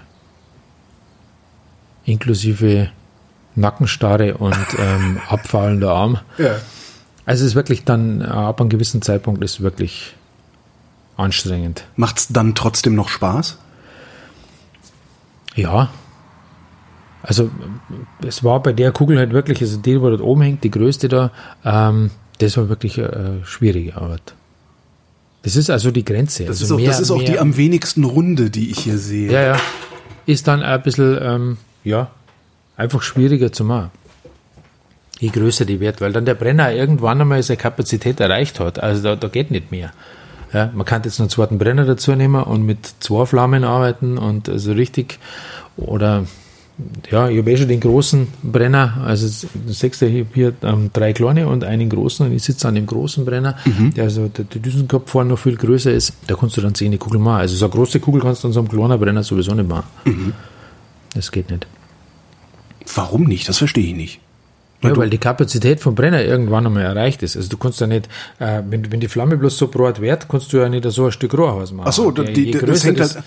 [2.07, 2.89] Inklusive
[3.55, 6.17] Nackenstarre und ähm, abfallender Arm.
[6.39, 6.55] Ja.
[7.25, 10.15] Also es ist wirklich dann, äh, ab einem gewissen Zeitpunkt ist es wirklich
[11.17, 11.83] anstrengend.
[11.95, 13.57] Macht's dann trotzdem noch Spaß?
[15.55, 15.89] Ja.
[17.23, 17.49] Also
[18.25, 21.09] es war bei der Kugel halt wirklich, also die, die dort oben hängt, die größte
[21.09, 21.31] da,
[21.65, 24.33] ähm, das war wirklich eine schwierige Arbeit.
[25.41, 26.45] Das ist also die Grenze.
[26.45, 28.97] Das, also ist, auch, mehr- das ist auch die am wenigsten runde, die ich hier
[28.97, 29.31] sehe.
[29.31, 29.57] Ja, ja.
[30.25, 31.57] Ist dann ein bisschen, ähm,
[31.87, 32.11] ja,
[32.75, 33.91] einfach schwieriger zu machen.
[35.19, 38.79] Je größer die wird, weil dann der Brenner irgendwann einmal seine Kapazität erreicht hat.
[38.79, 39.91] Also da, da geht nicht mehr.
[40.53, 44.47] Ja, man kann jetzt einen zweiten Brenner dazu nehmen und mit zwei Flammen arbeiten und
[44.47, 45.19] also richtig
[45.75, 46.25] oder
[47.09, 51.11] ja, ich habe eh schon den großen Brenner, also du siehst ja hier, ähm, drei
[51.11, 53.57] kleine und einen großen und ich sitze an dem großen Brenner,
[53.95, 56.97] der also der, der Düsenkopf vorne noch viel größer ist, da kannst du dann zehn
[56.99, 57.39] Kugel machen.
[57.39, 59.87] Also so eine große Kugel kannst du an so einem kleinen Brenner sowieso nicht machen.
[61.15, 61.65] Das geht nicht.
[62.95, 63.47] Warum nicht?
[63.49, 64.19] Das verstehe ich nicht.
[64.83, 67.35] Ja, weil die Kapazität vom Brenner irgendwann einmal erreicht ist.
[67.35, 68.07] Also du kannst ja nicht,
[68.37, 71.11] äh, wenn, wenn die Flamme bloß so breit wird, kannst du ja nicht so ein
[71.11, 71.87] Stück Rohrhaus machen.
[71.89, 73.23] Ach so, die, die, das hängt halt.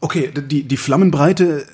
[0.00, 1.66] Okay, die, die Flammenbreite.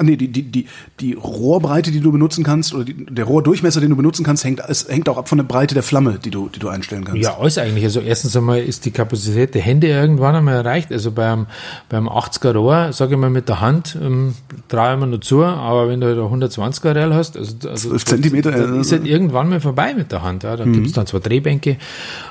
[0.00, 0.66] Ah, Nee, die, die, die,
[1.00, 4.60] die Rohrbreite, die du benutzen kannst, oder die, der Rohrdurchmesser, den du benutzen kannst, hängt,
[4.68, 7.22] es hängt auch ab von der Breite der Flamme, die du, die du einstellen kannst.
[7.22, 7.84] Ja, alles eigentlich.
[7.84, 10.90] Also erstens einmal ist die Kapazität der Hände irgendwann einmal erreicht.
[10.92, 11.46] Also beim,
[11.88, 14.34] beim 80er Rohr, sage ich mal, mit der Hand ähm,
[14.68, 17.90] traue ich mir nur zu, aber wenn du halt ein 120er Rail hast, also, also
[17.90, 20.42] 12 Zentimeter, dann ist halt irgendwann mal vorbei mit der Hand.
[20.42, 20.56] Ja.
[20.56, 21.76] Dann gibt's dann zwar Drehbänke,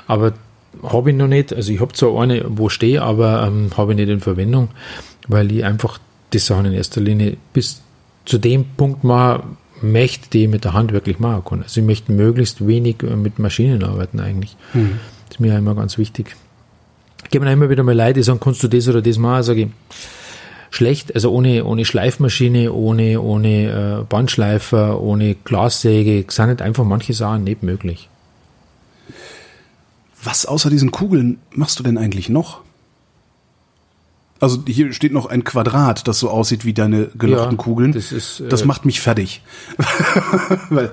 [0.06, 0.32] aber
[0.82, 1.54] habe ich noch nicht.
[1.54, 4.68] Also ich habe zwar eine, wo ich stehe, aber ähm, habe ich nicht in Verwendung,
[5.28, 5.98] weil ich einfach
[6.32, 7.82] die Sachen in erster Linie bis
[8.24, 11.62] zu dem Punkt machen möchte, die ich mit der Hand wirklich machen kann.
[11.62, 14.56] Also ich möchte möglichst wenig mit Maschinen arbeiten eigentlich.
[14.72, 16.36] Das ist mir ja immer ganz wichtig.
[17.24, 19.42] Ich gebe mir immer wieder mal Leute, die sagen, kannst du das oder das machen?
[19.42, 19.68] Sage ich,
[20.70, 27.12] schlecht, also ohne, ohne Schleifmaschine, ohne, ohne äh, Bandschleifer, ohne Glassäge, sind nicht einfach manche
[27.12, 28.08] Sachen nicht möglich.
[30.22, 32.60] Was außer diesen Kugeln machst du denn eigentlich noch?
[34.40, 37.92] Also hier steht noch ein Quadrat, das so aussieht wie deine gelochten Ja, Kugeln.
[37.92, 39.42] das ist, äh, das macht mich fertig.
[40.70, 40.90] Weil,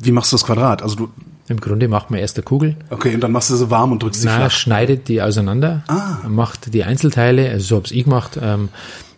[0.00, 0.82] wie machst du das Quadrat?
[0.82, 1.08] Also du,
[1.48, 4.02] Im Grunde macht man erst eine Kugel, okay, und dann machst du sie warm und
[4.02, 4.50] drückst sie na, flach.
[4.50, 6.26] schneidet die auseinander, Ah.
[6.28, 8.68] macht die Einzelteile, also so habe ich gemacht, ähm,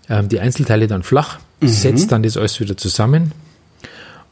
[0.08, 1.68] ähm, die Einzelteile dann flach, Mhm.
[1.68, 3.32] setzt dann das alles wieder zusammen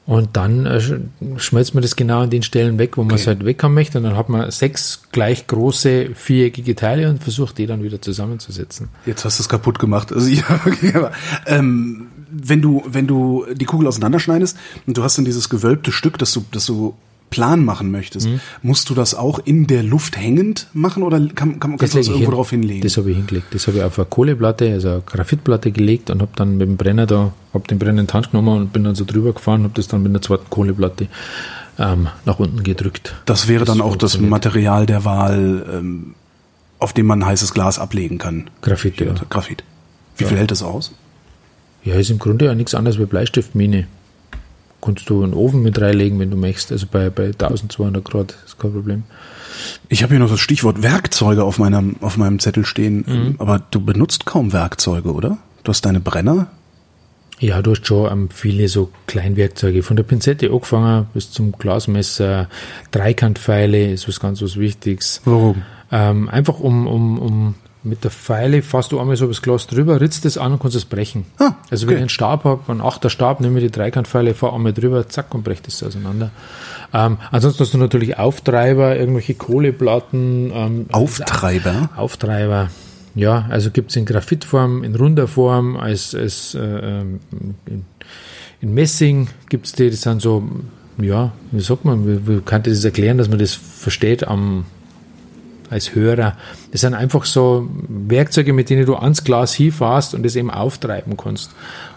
[0.07, 1.01] und dann äh, sch-
[1.39, 3.99] schmelzt man das genau an den Stellen weg, wo man es halt weg haben möchte
[3.99, 8.89] und dann hat man sechs gleich große viereckige Teile und versucht die dann wieder zusammenzusetzen.
[9.07, 10.13] Jetzt hast du es kaputt gemacht.
[10.13, 11.13] Also ja, okay, aber,
[11.47, 16.19] ähm, wenn du wenn du die Kugel auseinanderschneidest und du hast dann dieses gewölbte Stück,
[16.19, 16.95] das du das du
[17.33, 18.39] plan machen möchtest, Mhm.
[18.63, 21.95] musst du das auch in der Luft hängend machen oder kann, kann, kannst du das
[21.95, 22.37] lege ich irgendwo hin.
[22.37, 22.83] drauf hinlegen?
[22.83, 23.47] Das habe ich hingelegt.
[23.53, 26.77] Das habe ich auf eine Kohleplatte, also eine Graphitplatte gelegt und habe dann mit dem
[26.77, 29.65] Brenner da, habe den Brenner in die Hand genommen und bin dann so drüber gefahren,
[29.65, 31.09] habe das dann mit einer zweiten Kohleplatte
[31.79, 33.15] ähm, nach unten gedrückt.
[33.25, 34.21] Das wäre dann auch das.
[34.21, 36.15] Material der Wahl, ähm,
[36.79, 38.51] auf dem man heißes Glas ablegen kann.
[38.61, 39.15] Graphit, ja.
[39.31, 39.65] Graphit.
[40.19, 40.93] Wie viel hält das aus?
[41.85, 43.87] Ja, ist im Grunde ja nichts anderes wie Bleistiftmine.
[44.83, 46.73] Kannst du einen Ofen mit reinlegen, wenn du möchtest.
[46.73, 49.05] Also bei, bei 1200 Grad ist kein Problem.
[49.89, 53.05] Ich habe hier noch das Stichwort Werkzeuge auf meinem, auf meinem Zettel stehen.
[53.07, 53.35] Mhm.
[53.39, 55.39] Aber du benutzt kaum Werkzeuge, oder?
[55.63, 56.49] Du hast deine Brenner.
[57.39, 59.83] Ja, du hast schon ähm, viele so Kleinwerkzeuge.
[59.83, 62.49] Von der Pinzette angefangen bis zum Glasmesser,
[62.93, 65.23] Dreikantpfeile ist was ganz was Wichtiges.
[65.25, 65.63] Warum?
[65.91, 67.55] Ähm, einfach um, um, um
[67.85, 70.77] mit der Pfeile fasst du einmal so das Glas drüber, ritzt es an und kannst
[70.77, 71.25] es brechen.
[71.39, 74.55] Ah, also wenn ich einen Stab habe, einen achter Stab, nehme ich die Dreikantpfeile, fahr
[74.55, 76.31] einmal drüber, zack und breche das auseinander.
[76.95, 80.53] Ähm, ansonsten hast du natürlich Auftreiber, irgendwelche Kohleplatten.
[80.55, 81.91] Ähm, Auftreiber?
[81.97, 82.71] Auftreiber.
[83.15, 87.21] Ja, also gibt es in Graphitform, in runder Form, als, als äh, ähm,
[87.67, 87.85] in,
[88.61, 90.49] in Messing gibt es die, das sind so,
[90.99, 94.65] ja, wie sagt man, wie, wie kann das erklären, dass man das versteht am
[95.73, 96.37] als Hörer.
[96.71, 101.17] Das sind einfach so Werkzeuge, mit denen du ans Glas hinfährst und es eben auftreiben
[101.17, 101.51] kannst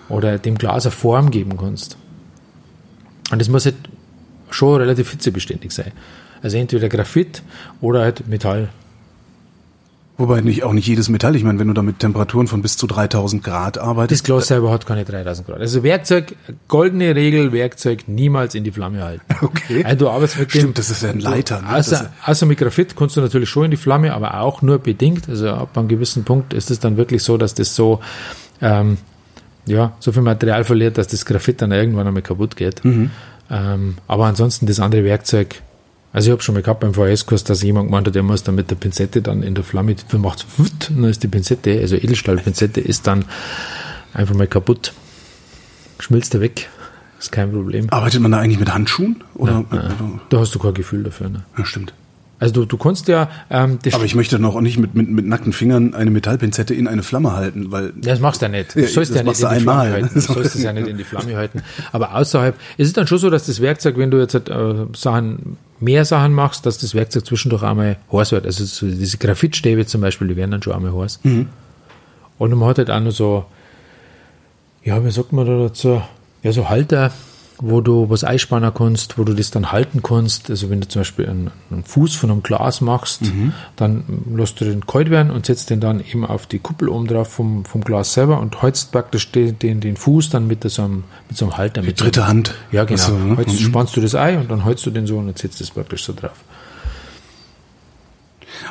[0.09, 1.97] oder dem Glas eine Form geben kannst.
[3.32, 3.76] Und das muss halt
[4.49, 5.91] schon relativ hitzebeständig sein.
[6.41, 7.41] Also entweder Graphit
[7.82, 8.69] oder halt Metall.
[10.18, 11.36] Wobei nicht, auch nicht jedes Metall.
[11.36, 14.22] Ich meine, wenn du da mit Temperaturen von bis zu 3000 Grad arbeitest.
[14.22, 15.59] Das Glas selber hat keine 3000 Grad.
[15.59, 16.36] Also Werkzeug,
[16.70, 19.22] goldene Regel, Werkzeug niemals in die Flamme halten.
[19.45, 19.84] Okay.
[19.84, 20.59] Also du arbeitest mit dem.
[20.59, 21.61] Stimmt, das ist ja ein Leiter.
[21.61, 21.76] Ne?
[21.76, 25.30] Außer, außer mit Graphit kannst du natürlich schon in die Flamme, aber auch nur bedingt.
[25.30, 27.99] Also ab einem gewissen Punkt ist es dann wirklich so, dass das so,
[28.61, 28.97] ähm,
[29.66, 32.84] ja, so viel Material verliert, dass das Graphit dann irgendwann einmal kaputt geht.
[32.84, 33.11] Mhm.
[33.49, 35.61] Ähm, aber ansonsten das andere Werkzeug,
[36.16, 38.55] also ich habe schon mal gehabt beim VHS-Kurs, dass jemand gemeint hat, der muss dann
[38.55, 42.80] mit der Pinzette dann in der Flamme, macht und dann ist die Pinzette, also Edelstahlpinzette,
[42.80, 43.26] ist dann
[44.13, 44.93] einfach mal kaputt.
[45.99, 46.70] Schmilzt er weg.
[47.20, 47.89] Ist kein Problem.
[47.89, 49.26] Arbeitet man da eigentlich mit Handschuhen?
[49.34, 50.22] Oder, ja, ja.
[50.30, 51.28] Da hast du kein Gefühl dafür.
[51.28, 51.43] Ne?
[51.57, 51.93] Ja, stimmt.
[52.38, 53.30] Also du, du kannst ja.
[53.50, 57.02] Ähm, Aber ich möchte noch nicht mit, mit, mit nackten Fingern eine Metallpinzette in eine
[57.02, 57.94] Flamme halten, weil.
[57.96, 58.76] Das machst du ja nicht.
[58.76, 59.88] Du ja, sollst ja nicht in die einmal.
[59.88, 60.10] Flamme halten.
[60.16, 61.64] Du sollst es ja nicht in die Flamme halten.
[61.92, 65.58] Aber außerhalb ist es dann schon so, dass das Werkzeug, wenn du jetzt äh, Sachen,
[65.80, 68.46] mehr Sachen machst, dass das Werkzeug zwischendurch einmal heiß wird.
[68.46, 71.22] Also so diese Graphitstäbe zum Beispiel, die werden dann schon einmal heiß.
[71.24, 71.48] Mhm.
[72.38, 73.46] Und man hat halt auch noch so,
[74.84, 76.02] ja, wie sagt man da dazu?
[76.44, 77.12] Ja, so Halter,
[77.60, 80.49] wo du was einspannen kannst, wo du das dann halten kannst.
[80.49, 83.53] Also wenn du zum Beispiel einen, einen Fuß von einem Glas machst, mhm.
[83.76, 84.03] dann
[84.36, 87.32] lässt du den kalt werden und setzt den dann eben auf die Kuppel oben drauf
[87.32, 91.03] vom, vom Glas selber und holst praktisch den, den, den Fuß dann mit so einem,
[91.30, 91.82] mit so einem Halter.
[91.82, 92.56] Die mit dritte so, Hand.
[92.72, 93.01] Ja, genau.
[93.01, 93.38] So, ne?
[93.38, 93.66] Holst, mhm.
[93.66, 96.03] Spannst du das Ei und dann holst du den so und dann setzt das praktisch
[96.03, 96.43] so drauf.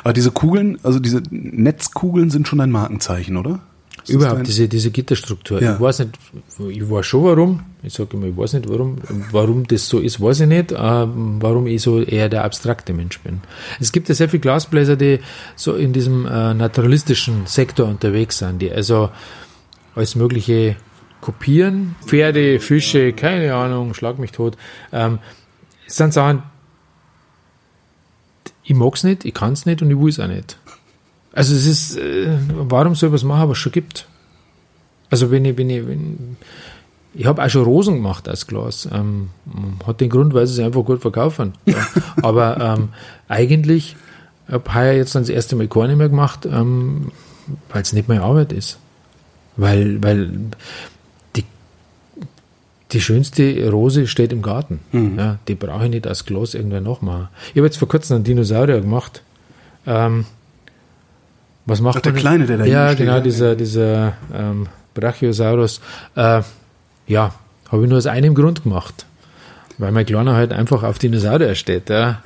[0.03, 3.61] Aber diese Kugeln, also diese Netzkugeln sind schon ein Markenzeichen, oder?
[4.07, 5.61] Ist Überhaupt diese, diese Gitterstruktur.
[5.61, 5.73] Ja.
[5.73, 6.19] Ich weiß nicht,
[6.69, 7.63] ich weiß schon warum.
[7.81, 8.97] Ich sage immer, ich weiß nicht warum.
[9.31, 10.71] Warum das so ist, weiß ich nicht.
[10.71, 13.41] Äh, warum ich so eher der abstrakte Mensch bin.
[13.79, 15.21] Es gibt ja sehr viele Glasbläser, die
[15.55, 19.09] so in diesem äh, naturalistischen Sektor unterwegs sind, die also
[19.95, 20.75] alles Mögliche
[21.21, 21.95] kopieren.
[22.05, 24.55] Pferde, Fische, keine Ahnung, schlag mich tot.
[24.93, 25.17] Ähm,
[25.87, 26.43] es sind Sachen,
[28.63, 30.57] ich mag es nicht, ich kann es nicht und ich will es auch nicht.
[31.35, 34.07] Also es ist, äh, warum soll ich was machen, was es schon gibt?
[35.09, 36.37] Also wenn ich, wenn ich, wenn,
[37.13, 38.87] ich habe auch schon Rosen gemacht als Glas.
[38.91, 39.29] Ähm,
[39.85, 41.53] hat den Grund, weil sie sich einfach gut verkaufen.
[41.65, 41.75] Ja.
[42.21, 42.89] Aber ähm,
[43.27, 43.95] eigentlich
[44.49, 47.11] habe ich jetzt dann das erste Mal keine mehr gemacht, ähm,
[47.69, 48.79] weil es nicht meine Arbeit ist.
[49.57, 50.31] Weil, weil
[51.35, 51.43] die,
[52.91, 54.79] die schönste Rose steht im Garten.
[54.93, 55.17] Mhm.
[55.17, 57.27] Ja, die brauche ich nicht als Glas irgendwann noch machen.
[57.49, 59.21] Ich habe jetzt vor kurzem einen Dinosaurier gemacht.
[59.85, 60.25] Ähm,
[61.65, 65.81] was macht Ach, der Kleine, der da Ja, steht, genau, dieser, dieser ähm, Brachiosaurus.
[66.15, 66.41] Äh,
[67.07, 67.33] ja,
[67.71, 69.05] habe ich nur aus einem Grund gemacht.
[69.77, 71.89] Weil mein Kleiner halt einfach auf Dinosaurier steht.
[71.89, 72.21] Ja.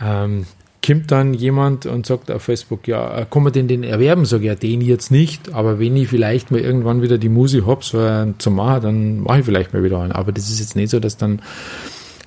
[0.00, 0.46] Ähm,
[0.84, 4.24] kommt dann jemand und sagt auf Facebook, ja, äh, kann man den, den erwerben?
[4.24, 7.62] Sag ich, ja, den jetzt nicht, aber wenn ich vielleicht mal irgendwann wieder die Musi
[7.66, 10.12] hab, so zu machen, dann mache ich vielleicht mal wieder einen.
[10.12, 11.40] Aber das ist jetzt nicht so, dass dann,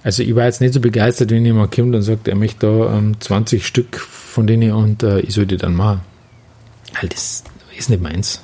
[0.02, 2.98] also ich war jetzt nicht so begeistert, wenn jemand kommt und sagt, er möchte da
[2.98, 6.02] ähm, 20 Stück von denen und äh, ich soll die dann machen
[6.96, 7.44] halt, das
[7.78, 8.42] ist nicht meins.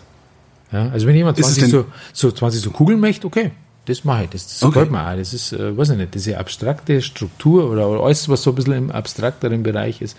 [0.71, 3.51] Ja, also wenn jemand 20 so, so 20 so Kugeln möchte, okay,
[3.85, 4.73] das mache ich, das, das okay.
[4.73, 5.15] gefällt mir auch.
[5.15, 8.55] Das ist, äh, weiß ich nicht, diese abstrakte Struktur oder, oder alles, was so ein
[8.55, 10.17] bisschen im abstrakteren Bereich ist,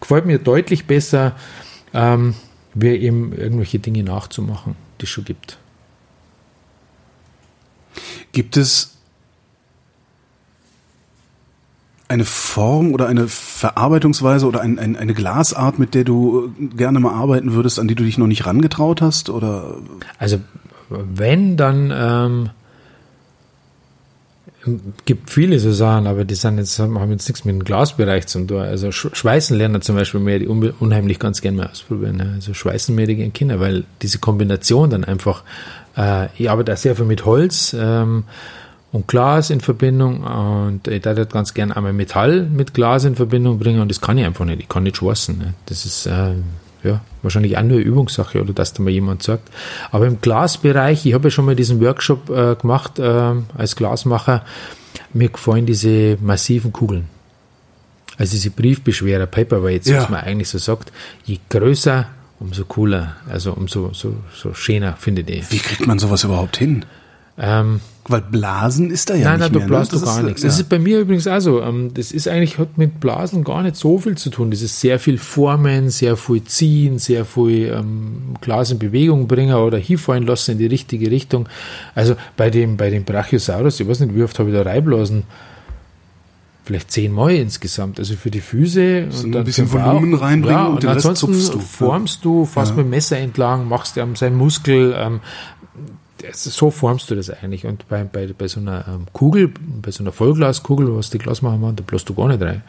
[0.00, 1.34] gefällt mir deutlich besser,
[1.92, 2.34] ähm,
[2.74, 5.58] wie eben irgendwelche Dinge nachzumachen, die es schon gibt.
[8.32, 8.96] Gibt es
[12.12, 17.12] eine Form oder eine Verarbeitungsweise oder ein, ein, eine Glasart, mit der du gerne mal
[17.12, 19.30] arbeiten würdest, an die du dich noch nicht rangetraut hast?
[19.30, 19.76] Oder?
[20.18, 20.38] Also
[20.90, 22.50] wenn, dann ähm,
[25.04, 28.44] gibt viele so Sachen, aber die sind jetzt, haben jetzt nichts mit dem Glasbereich zu
[28.44, 28.60] tun.
[28.60, 32.20] Also Schweißen lernen zum Beispiel mehr die unheimlich ganz gerne mal ausprobieren.
[32.34, 35.42] Also Schweißen mehr die Kinder, weil diese Kombination dann einfach,
[35.96, 38.24] äh, ich arbeite auch sehr viel mit Holz, ähm,
[38.92, 43.58] und Glas in Verbindung und ich würde ganz gern einmal Metall mit Glas in Verbindung
[43.58, 44.60] bringen und das kann ich einfach nicht.
[44.60, 45.38] Ich kann nicht schwarzen.
[45.38, 45.54] Ne?
[45.66, 46.34] Das ist äh,
[46.84, 49.48] ja, wahrscheinlich auch nur eine Übungssache oder dass da mal jemand sagt.
[49.90, 54.44] Aber im Glasbereich, ich habe ja schon mal diesen Workshop äh, gemacht äh, als Glasmacher,
[55.14, 57.08] mir gefallen diese massiven Kugeln.
[58.18, 60.02] Also diese Briefbeschwerer, Paperweights, ja.
[60.02, 60.92] was man eigentlich so sagt,
[61.24, 62.06] je größer,
[62.40, 65.50] umso cooler, also umso so, so schöner, finde ich.
[65.50, 66.84] Wie kriegt man sowas überhaupt hin?
[67.44, 69.60] Ähm, Weil Blasen ist da ja nein, nicht nein, mehr.
[69.60, 69.98] Nein, du blasst ne?
[69.98, 70.42] du gar ist, nichts.
[70.42, 70.48] Ja.
[70.48, 71.60] Das ist bei mir übrigens auch so.
[71.60, 74.52] Ähm, das ist eigentlich, hat mit Blasen gar nicht so viel zu tun.
[74.52, 79.54] Das ist sehr viel Formen, sehr viel ziehen, sehr viel ähm, Glas in Bewegung bringen
[79.54, 81.48] oder hinfallen lassen in die richtige Richtung.
[81.96, 85.24] Also bei dem, bei dem Brachiosaurus, ich weiß nicht, wie oft habe ich da Reiblasen
[86.64, 87.98] vielleicht zehnmal insgesamt.
[87.98, 90.90] Also für die Füße so und dann ein bisschen Volumen reinbringen ja, und, und den
[90.90, 91.60] ansonsten Rest zupfst du.
[91.60, 92.76] formst du fast ja.
[92.76, 95.20] mit dem Messer entlang, machst ähm, seinen Muskel, ähm,
[96.32, 97.66] so formst du das eigentlich.
[97.66, 99.52] Und bei, bei, bei so einer ähm, Kugel,
[99.82, 102.62] bei so einer Vollglaskugel, was die Glasmacher machen, da bloßt du gar nicht rein.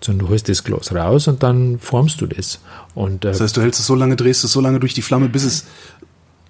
[0.00, 2.60] Sondern du holst das Glas raus und dann formst du das.
[2.94, 5.02] Und, äh, das heißt, du hältst es so lange, drehst es so lange durch die
[5.02, 5.66] Flamme, bis es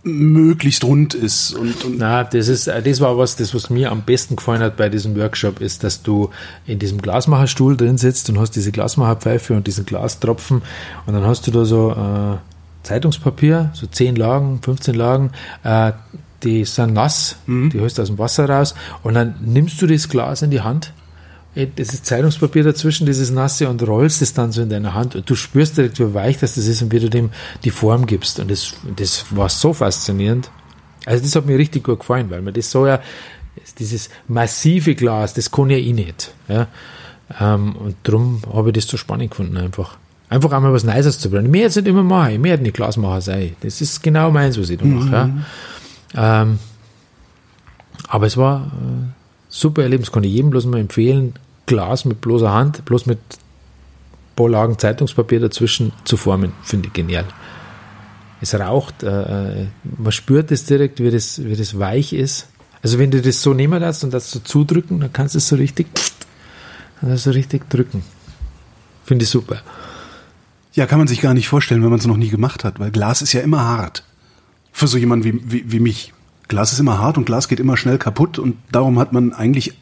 [0.05, 1.55] möglichst rund ist.
[1.55, 4.63] Und, und Na, das ist, äh, das war was, das was mir am besten gefallen
[4.63, 6.31] hat bei diesem Workshop, ist, dass du
[6.67, 10.63] in diesem Glasmacherstuhl drin sitzt und hast diese Glasmacherpfeife und diesen Glastropfen
[11.07, 12.37] und dann hast du da so äh,
[12.83, 15.31] Zeitungspapier, so 10 Lagen, 15 Lagen,
[15.65, 15.93] äh,
[16.45, 17.71] die sind nass, mhm.
[17.71, 20.61] die holst du aus dem Wasser raus und dann nimmst du das Glas in die
[20.61, 20.93] Hand,
[21.55, 25.17] äh, das ist Zeitungspapier dazwischen, dieses nasse und rollst es dann so in deiner Hand
[25.17, 27.31] und du spürst direkt, wie weich das ist und wie du dem
[27.65, 30.51] die Form gibst und das, das war so faszinierend.
[31.07, 33.01] Also das hat mir richtig gut gefallen, weil man das so ja,
[33.79, 36.33] dieses massive Glas, das kann ja ich nicht.
[36.49, 36.67] Ja?
[37.41, 39.97] Ähm, und darum habe ich das so spannend gefunden einfach.
[40.31, 41.51] Einfach einmal was Neues zu bringen.
[41.51, 43.57] Mehr jetzt nicht immer machen, mehr nicht Glasmacher sein.
[43.61, 45.07] Das ist genau meins, was ich da mache.
[45.07, 45.13] Mhm.
[45.13, 45.31] Ja?
[46.15, 46.59] Ähm,
[48.09, 49.13] aber es war äh,
[49.49, 51.35] super Erlebnis, ich jedem bloß mal empfehlen.
[51.67, 53.19] Glas mit bloßer Hand, bloß mit
[54.37, 57.25] paar Lagen Zeitungspapier dazwischen zu formen, finde ich genial.
[58.41, 59.67] Es raucht, äh, äh,
[59.99, 62.49] man spürt es direkt, wie das, wie das weich ist.
[62.83, 65.49] Also wenn du das so nehmen darfst und das so zudrücken, dann kannst du es
[65.49, 65.87] so richtig,
[67.01, 68.05] so richtig drücken.
[69.05, 69.63] Finde ich super.
[70.75, 72.91] Ja, kann man sich gar nicht vorstellen, wenn man es noch nie gemacht hat, weil
[72.91, 74.05] Glas ist ja immer hart.
[74.75, 76.13] Für so jemanden wie, wie, wie mich.
[76.49, 79.75] Glas ist immer hart und Glas geht immer schnell kaputt und darum hat man eigentlich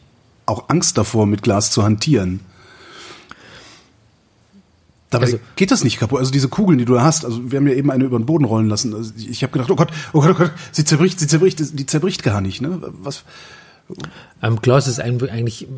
[0.45, 2.41] auch Angst davor, mit Glas zu hantieren.
[5.09, 6.19] Dabei also, geht das nicht kaputt.
[6.19, 8.27] Also diese Kugeln, die du da hast, also wir haben ja eben eine über den
[8.27, 8.95] Boden rollen lassen.
[8.95, 11.87] Also ich habe gedacht, oh Gott, oh Gott, oh Gott, sie zerbricht, sie zerbricht, die
[11.87, 12.61] zerbricht gar nicht.
[12.61, 12.79] Ne?
[12.83, 13.25] Was?
[14.43, 15.69] Ähm, Glas ist eigentlich,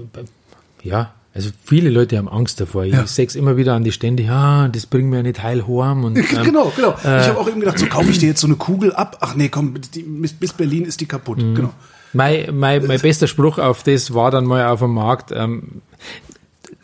[0.83, 2.85] ja, also viele Leute haben Angst davor.
[2.85, 3.07] Ich ja.
[3.09, 6.05] sehe es immer wieder an die Stände, ja, das bringt mir nicht heil heim.
[6.05, 6.95] Und, ähm, genau, genau.
[7.05, 9.19] Äh, ich habe auch eben gedacht, so kaufe ich dir jetzt so eine Kugel ab.
[9.21, 11.39] Ach nee, komm, die, bis Berlin ist die kaputt.
[11.39, 11.55] Mhm.
[11.57, 11.75] Genau.
[12.13, 15.33] Mein, mein, mein bester Spruch auf das war dann mal auf dem Markt.
[15.33, 15.83] Ähm,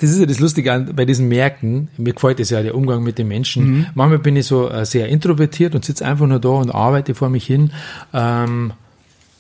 [0.01, 1.89] das ist ja das Lustige an, bei diesen Märkten.
[1.97, 3.71] Mir gefällt es ja der Umgang mit den Menschen.
[3.71, 3.87] Mhm.
[3.95, 7.29] Manchmal bin ich so äh, sehr introvertiert und sitze einfach nur da und arbeite vor
[7.29, 7.71] mich hin.
[8.13, 8.73] Ähm,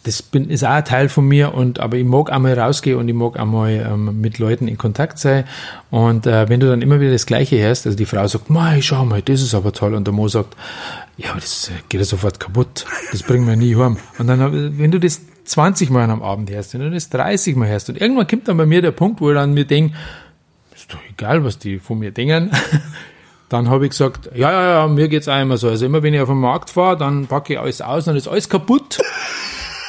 [0.05, 3.09] das bin, ist auch ein Teil von mir und aber ich mag einmal rausgehen und
[3.09, 5.44] ich mag einmal ähm, mit Leuten in Kontakt sein.
[5.90, 8.80] Und äh, wenn du dann immer wieder das Gleiche hörst, also die Frau sagt, Mei,
[8.80, 9.94] schau mal, das ist aber toll.
[9.94, 10.57] Und der Mo sagt,
[11.18, 13.98] ja, aber das geht ja sofort kaputt, das bringen wir nie heim.
[14.18, 17.68] Und dann, wenn du das 20 Mal am Abend hörst, wenn du das 30 Mal
[17.68, 19.94] hörst und irgendwann kommt dann bei mir der Punkt, wo ich dann mir denke,
[20.74, 22.51] ist doch egal, was die von mir denken,
[23.51, 25.68] dann habe ich gesagt, ja, ja, ja, mir geht's auch immer so.
[25.68, 28.28] Also immer wenn ich auf den Markt fahre, dann packe ich alles aus und ist
[28.28, 28.98] alles kaputt.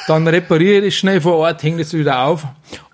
[0.06, 2.44] Dann repariere ich das schnell vor Ort, hänge das wieder auf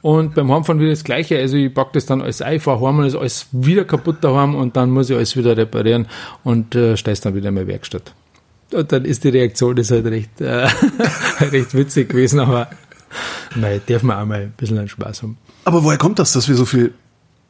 [0.02, 1.38] und beim Heimfahren wieder das Gleiche.
[1.38, 4.54] Also ich packe das dann alles ein, fahre heim und ist alles wieder kaputt daheim
[4.54, 6.06] und dann muss ich alles wieder reparieren
[6.44, 8.12] und äh, stehst dann wieder in meine Werkstatt.
[8.72, 10.68] Und dann ist die Reaktion das halt recht, äh,
[11.40, 12.68] recht witzig gewesen, aber
[13.54, 15.38] nein, darf man auch mal ein bisschen einen Spaß haben.
[15.64, 16.92] Aber woher kommt das, dass wir so viel,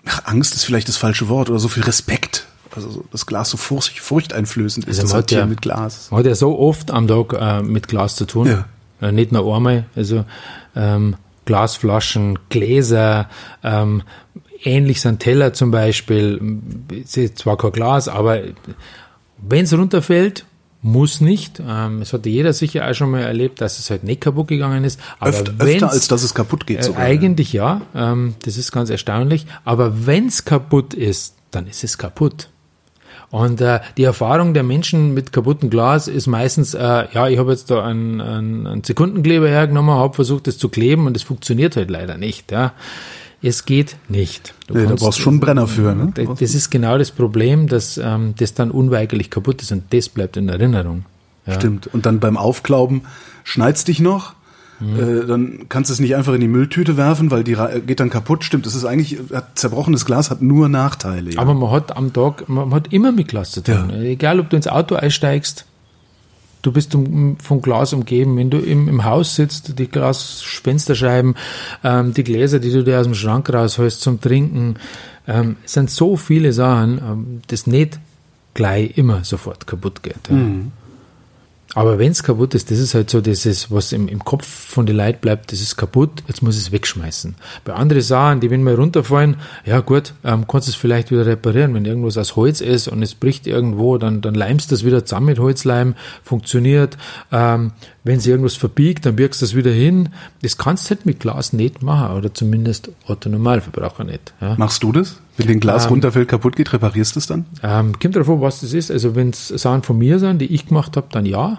[0.06, 2.46] ach, Angst ist vielleicht das falsche Wort, oder so viel Respekt
[2.76, 6.11] also das Glas so furcht, furchteinflößend ist, also das hat ja, mit Glas.
[6.11, 8.46] Man hat ja so oft am Tag äh, mit Glas zu tun.
[8.46, 8.66] Ja.
[9.01, 10.24] Äh, nicht nur einmal, also
[10.74, 13.28] ähm, Glasflaschen, Gläser,
[13.62, 14.03] ähm,
[14.62, 18.40] ähnlich sind Teller zum Beispiel, ist zwar kein Glas, aber
[19.38, 20.44] wenn es runterfällt,
[20.80, 21.61] muss nicht.
[21.66, 24.84] Ähm, es hatte jeder sicher auch schon mal erlebt, dass es halt nicht kaputt gegangen
[24.84, 25.01] ist.
[25.18, 26.84] Aber öfter, öfter als dass es kaputt geht.
[26.84, 27.82] Sogar, äh, eigentlich ja.
[27.94, 29.46] Ähm, das ist ganz erstaunlich.
[29.64, 32.49] Aber wenn es kaputt ist, dann ist es kaputt.
[33.31, 36.79] Und äh, die Erfahrung der Menschen mit kaputtem Glas ist meistens, äh,
[37.12, 41.07] ja, ich habe jetzt da einen, einen, einen Sekundenkleber hergenommen, habe versucht, das zu kleben
[41.07, 42.51] und es funktioniert halt leider nicht.
[42.53, 42.72] Ja.
[43.43, 44.55] Es geht nicht.
[44.66, 45.95] Du nee, kannst, da brauchst schon einen Brenner für.
[45.95, 46.12] Ne?
[46.14, 50.37] Das ist genau das Problem, dass ähm, das dann unweigerlich kaputt ist und das bleibt
[50.37, 51.05] in Erinnerung.
[51.47, 51.55] Ja.
[51.55, 51.87] Stimmt.
[51.87, 53.03] Und dann beim Aufklauben
[53.45, 54.35] schneid's dich noch
[54.81, 58.01] äh, dann kannst du es nicht einfach in die Mülltüte werfen, weil die ra- geht
[58.01, 58.45] dann kaputt.
[58.45, 61.33] Stimmt, das ist eigentlich, hat, zerbrochenes Glas hat nur Nachteile.
[61.33, 61.41] Ja.
[61.41, 63.91] Aber man hat am Tag, man hat immer mit Glas zu tun.
[63.91, 64.01] Ja.
[64.03, 65.64] Egal, ob du ins Auto einsteigst,
[66.62, 68.37] du bist vom Glas umgeben.
[68.37, 71.35] Wenn du im, im Haus sitzt, die Glasfensterscheiben,
[71.85, 74.76] ähm, die Gläser, die du dir aus dem Schrank rausholst zum Trinken,
[75.26, 77.99] ähm, es sind so viele Sachen, ähm, das nicht
[78.55, 80.16] gleich immer sofort kaputt geht.
[80.31, 80.37] Ja.
[81.74, 84.46] Aber wenn es kaputt ist, das ist halt so, das ist, was im, im Kopf
[84.46, 87.34] von den Leuten bleibt, das ist kaputt, jetzt muss ich es wegschmeißen.
[87.64, 91.26] Bei anderen Sachen, die wenn mal runterfallen, ja gut, ähm, kannst du es vielleicht wieder
[91.26, 91.74] reparieren.
[91.74, 95.04] Wenn irgendwas aus Holz ist und es bricht irgendwo, dann, dann leimst du das wieder
[95.04, 96.96] zusammen mit Holzleim, funktioniert.
[97.30, 100.08] Ähm, wenn sie irgendwas verbiegt, dann birgst du das wieder hin.
[100.40, 104.32] Das kannst du halt mit Glas nicht machen, oder zumindest Otto Normalverbraucher nicht.
[104.40, 104.54] Ja.
[104.56, 105.20] Machst du das?
[105.39, 107.47] Wenn den Glas Ähm, runterfällt, kaputt geht, reparierst du es dann?
[107.62, 108.91] Ähm, kommt darauf an, was das ist.
[108.91, 111.57] Also wenn es Sachen von mir sind, die ich gemacht habe, dann ja.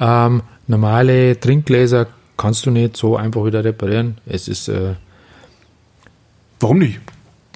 [0.00, 0.26] Ja.
[0.26, 2.06] Ähm, normale Trinkgläser
[2.36, 4.16] kannst du nicht so einfach wieder reparieren.
[4.26, 4.94] Es ist äh,
[6.58, 7.00] Warum nicht?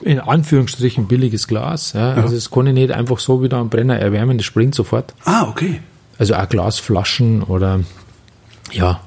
[0.02, 1.94] in Anführungsstrichen billiges Glas.
[1.94, 2.12] Ja.
[2.12, 5.14] Also es kann ich nicht einfach so wieder am Brenner erwärmen, das springt sofort.
[5.24, 5.80] Ah, okay.
[6.18, 7.80] Also auch Glasflaschen oder
[8.72, 9.00] ja,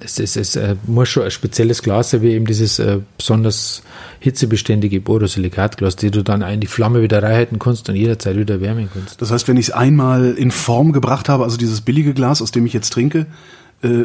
[0.00, 3.82] es, es, es äh, muss schon ein spezielles Glas sein, wie eben dieses äh, besonders
[4.20, 8.88] hitzebeständige Borosilikatglas, die du dann in die Flamme wieder reinhalten kannst und jederzeit wieder wärmen
[8.92, 9.20] kannst.
[9.20, 12.52] Das heißt, wenn ich es einmal in Form gebracht habe, also dieses billige Glas, aus
[12.52, 13.26] dem ich jetzt trinke,
[13.82, 14.04] äh,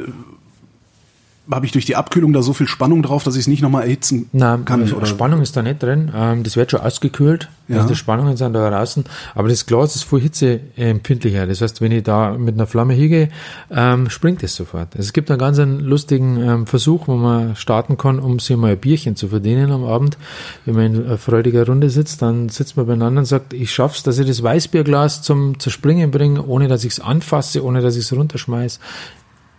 [1.51, 3.83] habe ich durch die Abkühlung da so viel Spannung drauf, dass ich es nicht nochmal
[3.83, 4.81] erhitzen Nein, kann?
[4.81, 5.05] also Oder?
[5.05, 6.11] Spannung ist da nicht drin.
[6.13, 7.49] Ähm, das wird schon ausgekühlt.
[7.67, 7.77] Ja.
[7.77, 9.05] Also die Spannungen sind da draußen.
[9.35, 11.47] Aber das Glas ist voll hitzeempfindlicher.
[11.47, 13.29] Das heißt, wenn ich da mit einer Flamme hingehe,
[13.71, 14.95] ähm, springt es sofort.
[14.95, 18.55] Also es gibt einen ganz einen lustigen ähm, Versuch, wo man starten kann, um sich
[18.57, 20.17] mal ein Bierchen zu verdienen am Abend.
[20.65, 24.19] Wenn man in freudiger Runde sitzt, dann sitzt man beieinander und sagt, ich schaff's, dass
[24.19, 28.13] ich das Weißbierglas zum Zerspringen bringe, ohne dass ich es anfasse, ohne dass ich es
[28.13, 28.79] runterschmeiß.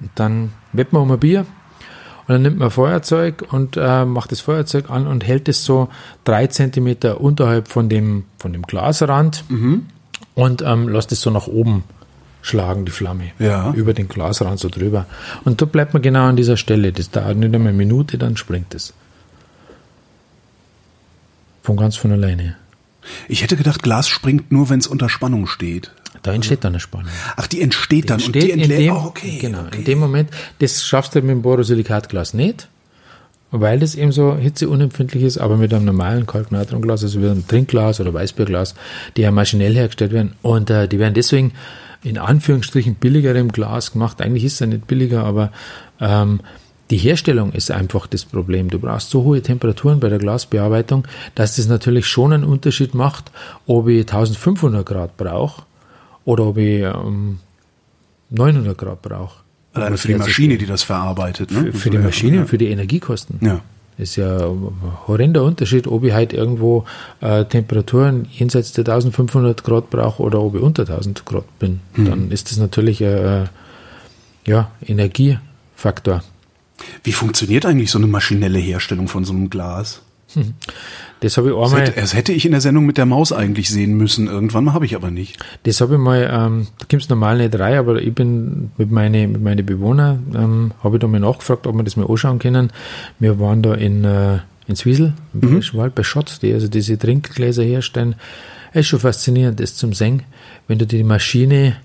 [0.01, 1.47] Und dann wetten wir um ein Bier
[2.29, 5.89] und dann nimmt man Feuerzeug und äh, macht das Feuerzeug an und hält es so
[6.25, 9.45] drei Zentimeter unterhalb von dem, von dem Glasrand
[10.35, 11.85] und ähm, lässt es so nach oben
[12.43, 13.33] schlagen, die Flamme.
[13.39, 13.73] Ja.
[13.73, 15.07] Über den Glasrand so drüber.
[15.45, 16.93] Und da bleibt man genau an dieser Stelle.
[16.93, 18.93] Das dauert nicht einmal eine Minute, dann springt es.
[21.63, 22.57] Von ganz von alleine.
[23.29, 25.93] Ich hätte gedacht, Glas springt nur, wenn es unter Spannung steht.
[26.23, 27.11] Da entsteht dann eine Spannung.
[27.37, 28.81] Ach, die entsteht dann und die entlädt.
[28.81, 29.39] dem, oh, okay.
[29.41, 29.79] genau, okay.
[29.79, 32.69] in dem Moment, das schaffst du mit dem Borosilikatglas nicht,
[33.51, 38.01] weil das eben so hitzeunempfindlich ist, aber mit einem normalen Kalknatriumglas, also wie einem Trinkglas
[38.01, 38.75] oder Weißbierglas,
[39.17, 41.53] die ja maschinell hergestellt werden und äh, die werden deswegen
[42.03, 44.21] in Anführungsstrichen billigerem Glas gemacht.
[44.21, 45.53] Eigentlich ist es ja nicht billiger, aber
[46.01, 46.41] ähm,
[46.91, 48.71] die Herstellung ist einfach das Problem.
[48.71, 53.31] Du brauchst so hohe Temperaturen bei der Glasbearbeitung, dass das natürlich schon einen Unterschied macht,
[53.67, 55.63] ob ich 1500 Grad brauche
[56.25, 57.41] oder ob ich ähm,
[58.31, 59.41] 900 Grad brauche.
[59.75, 61.51] Alleine für die Maschine, die das verarbeitet.
[61.51, 61.73] Ne?
[61.73, 63.39] Für, für die Maschine und für die Energiekosten.
[63.43, 63.61] Ja.
[63.99, 64.73] ist ja ein
[65.07, 66.85] horrender Unterschied, ob ich halt irgendwo
[67.21, 71.81] äh, Temperaturen jenseits der 1500 Grad brauche oder ob ich unter 1000 Grad bin.
[71.97, 73.45] Dann ist das natürlich ein äh,
[74.47, 76.23] ja, Energiefaktor.
[77.05, 80.03] Wie funktioniert eigentlich so eine maschinelle Herstellung von so einem Glas?
[81.21, 83.33] Das habe ich Das einmal, hätte, das hätte ich in der Sendung mit der Maus
[83.33, 84.27] eigentlich sehen müssen.
[84.27, 85.39] Irgendwann habe ich aber nicht.
[85.65, 88.91] das habe ich mal, ähm, da gibt es normal nicht rein, aber ich bin mit
[88.91, 92.39] meinen mit meine Bewohner, ähm, habe ich da mal nachgefragt, ob wir das mal anschauen
[92.39, 92.71] können.
[93.19, 96.99] Wir waren da in, äh, in Zwiesel, im Bayerischen Wald, bei Schott, die also diese
[96.99, 98.15] Trinkgläser herstellen.
[98.73, 100.23] Es ist schon faszinierend, das zum Sehen,
[100.69, 101.77] wenn du die Maschine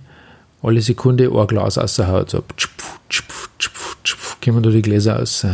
[0.62, 3.93] alle Sekunde ein Glas raushaut, so tschpf, tschpf, tschpf, tschpf,
[4.44, 5.46] kommen da die Gläser raus.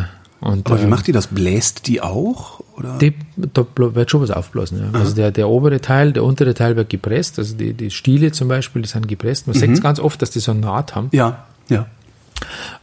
[0.42, 1.28] Und, Aber wie ähm, macht die das?
[1.28, 2.62] Bläst die auch?
[2.78, 2.98] Oder?
[2.98, 4.80] die, da wird schon was aufblasen.
[4.80, 5.00] Ja.
[5.00, 7.38] Also der, der obere Teil, der untere Teil wird gepresst.
[7.38, 9.48] Also die, die Stiele zum Beispiel, die sind gepresst.
[9.48, 11.10] Man sieht es ganz oft, dass die so eine Naht haben.
[11.12, 11.86] ja, ja.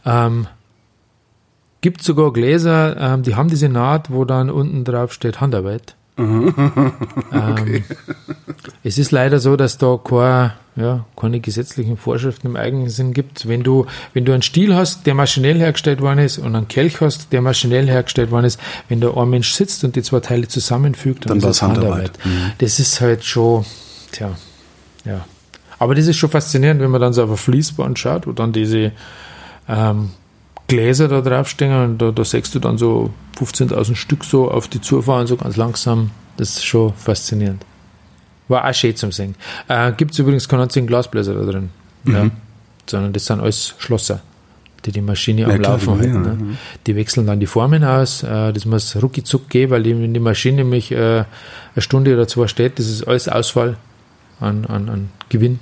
[0.05, 0.47] Ähm,
[1.81, 5.95] gibt sogar Gläser, ähm, die haben diese Naht, wo dann unten drauf steht Handarbeit.
[6.17, 7.83] ähm,
[8.83, 13.47] es ist leider so, dass da keine, ja, keine gesetzlichen Vorschriften im eigenen Sinn gibt.
[13.47, 17.01] Wenn du, wenn du einen Stiel hast, der maschinell hergestellt worden ist, und einen Kelch
[17.01, 18.59] hast, der maschinell hergestellt worden ist,
[18.89, 21.61] wenn da ein Mensch sitzt und die zwei Teile zusammenfügt, dann, Dann ist war es
[21.61, 22.19] Handarbeit.
[22.23, 22.55] Handarbeit.
[22.59, 23.65] Das ist halt schon,
[24.11, 24.31] tja,
[25.05, 25.25] ja.
[25.79, 28.51] Aber das ist schon faszinierend, wenn man dann so auf ein Fließband schaut, wo dann
[28.51, 28.91] diese
[29.67, 30.11] ähm,
[30.67, 34.81] Gläser da draufstehen und da, da siehst du dann so 15.000 Stück so auf die
[34.81, 36.11] zufahren, so ganz langsam.
[36.37, 37.63] Das ist schon faszinierend.
[38.47, 39.35] War auch schön zum Sehen.
[39.67, 41.69] Äh, Gibt es übrigens keine einzigen Glasbläser da drin.
[42.05, 42.29] Ja.
[42.89, 44.21] Sondern das sind alles Schlosser,
[44.85, 46.13] die die Maschine am Ja, klar, Laufen halten.
[46.13, 46.57] ja, ne?
[46.85, 48.23] Die wechseln dann die Formen aus.
[48.23, 50.95] Äh, das muss rucki gehen, weil die, wenn die Maschine nämlich äh,
[51.75, 53.77] eine Stunde oder zwei steht, das ist alles Ausfall
[54.39, 55.59] an, an, an Gewinn.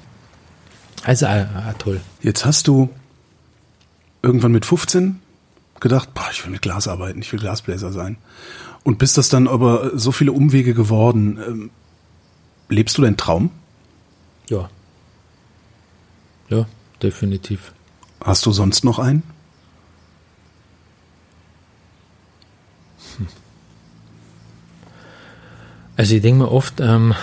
[1.03, 2.01] Also auch, auch toll.
[2.21, 2.89] Jetzt hast du
[4.21, 5.19] irgendwann mit 15
[5.79, 8.17] gedacht, boah, ich will mit Glas arbeiten, ich will Glasbläser sein.
[8.83, 11.71] Und bist das dann aber so viele Umwege geworden.
[12.70, 13.51] Lebst du deinen Traum?
[14.49, 14.70] Ja.
[16.49, 16.66] Ja,
[17.01, 17.74] definitiv.
[18.24, 19.24] Hast du sonst noch einen?
[25.97, 27.13] Also ich denke mir oft, ähm,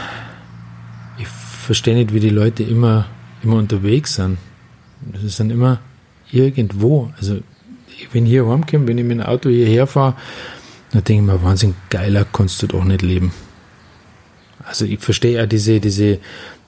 [1.19, 3.07] ich verstehe nicht, wie die Leute immer,
[3.43, 4.39] immer unterwegs sind.
[5.13, 5.81] Das sind immer
[6.31, 7.13] irgendwo.
[7.19, 7.41] Also
[8.13, 10.15] wenn ich hier heimkomme, wenn ich mit dem Auto hierher fahre,
[10.93, 13.33] dann denke ich mir, Wahnsinn, geiler kannst du doch nicht leben.
[14.67, 16.19] Also ich verstehe ja diese, diese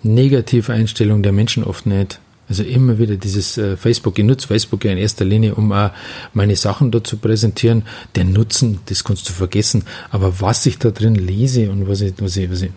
[0.02, 2.20] negative Einstellung der Menschen oft nicht.
[2.46, 5.90] Also immer wieder dieses äh, Facebook, ich nutze Facebook ja in erster Linie, um auch
[6.34, 7.84] meine Sachen dort zu präsentieren.
[8.16, 9.84] Der Nutzen, das kannst du vergessen.
[10.10, 12.70] Aber was ich da drin lese und was ich, was ich, was ich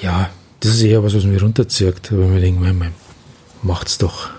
[0.00, 2.12] ja, das ist eher was, was mich runterzieht.
[2.12, 2.92] Aber mir denke, mein,
[3.62, 4.30] macht's doch,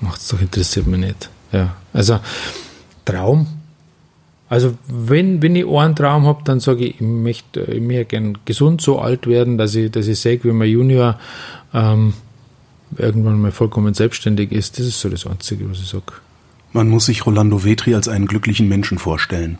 [0.00, 1.28] macht's doch, interessiert mich nicht.
[1.52, 2.18] Ja, also
[3.04, 3.46] Traum.
[4.48, 8.38] Also wenn, wenn ich einen Traum habe, dann sage ich, ich möchte, ich möchte gern
[8.44, 11.18] gesund so alt werden, dass ich, dass ich sehe, wie mein Junior
[11.74, 12.14] ähm,
[12.96, 14.78] irgendwann mal vollkommen selbstständig ist.
[14.78, 16.12] Das ist so das Einzige, was ich sage.
[16.72, 19.58] Man muss sich Rolando Vetri als einen glücklichen Menschen vorstellen.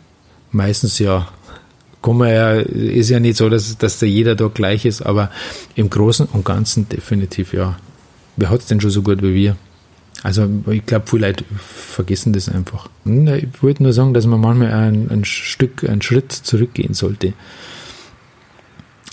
[0.51, 1.27] Meistens ja.
[2.01, 5.31] Kann man ja, ist ja nicht so, dass, dass da jeder da gleich ist, aber
[5.75, 7.77] im Großen und Ganzen definitiv ja.
[8.37, 9.57] Wer hat es denn schon so gut wie wir?
[10.27, 12.89] Also ich glaube, viele Leute vergessen das einfach.
[13.05, 17.31] Hm, ich wollte nur sagen, dass man manchmal ein, ein Stück, einen Schritt zurückgehen sollte.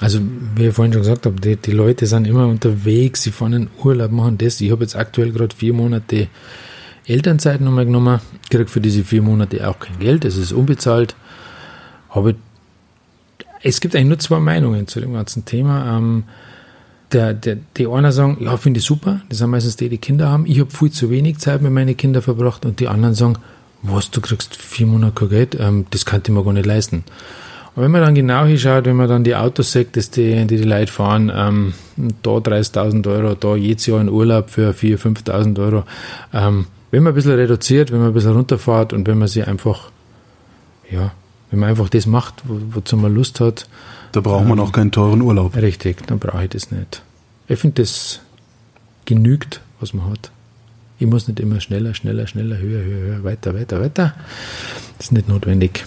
[0.01, 0.19] Also,
[0.57, 3.69] wie ich vorhin schon gesagt habe, die, die Leute sind immer unterwegs, sie fahren in
[3.85, 4.61] Urlaub, machen das.
[4.61, 6.27] Ich habe jetzt aktuell gerade vier Monate
[7.07, 8.19] Elternzeit nochmal genommen,
[8.51, 11.15] kriege für diese vier Monate auch kein Geld, es ist unbezahlt.
[12.11, 12.35] Habe
[13.63, 15.97] es gibt eigentlich nur zwei Meinungen zu dem ganzen Thema.
[15.97, 16.25] Ähm,
[17.15, 20.29] der, der, die einen sagen, ja, finde ich super, das sind meistens die, die Kinder
[20.29, 20.47] haben.
[20.47, 23.37] Ich habe viel zu wenig Zeit mit meinen Kindern verbracht und die anderen sagen,
[23.83, 27.05] was, du kriegst vier Monate kein Geld, ähm, das kann ich mir gar nicht leisten.
[27.77, 30.57] Und wenn man dann genau hinschaut, wenn man dann die Autos sieht, dass die, die,
[30.57, 31.75] die Leute fahren, ähm,
[32.23, 35.85] da 30.000 Euro, da jedes Jahr in Urlaub für 4.000, 5.000 Euro,
[36.33, 39.47] ähm, wenn man ein bisschen reduziert, wenn man ein bisschen runterfährt und wenn man sich
[39.47, 39.91] einfach,
[40.91, 41.13] ja,
[41.51, 43.69] wenn man einfach das macht, wo, wozu man Lust hat.
[44.13, 45.57] Da braucht man ähm, auch keinen teuren Urlaub.
[45.57, 47.03] Richtig, dann brauche ich das nicht.
[47.49, 48.21] Ich finde, das
[49.05, 50.31] genügt, was man hat.
[50.99, 54.15] Ich muss nicht immer schneller, schneller, schneller, höher, höher, höher, weiter, weiter, weiter.
[54.97, 55.85] Das ist nicht notwendig.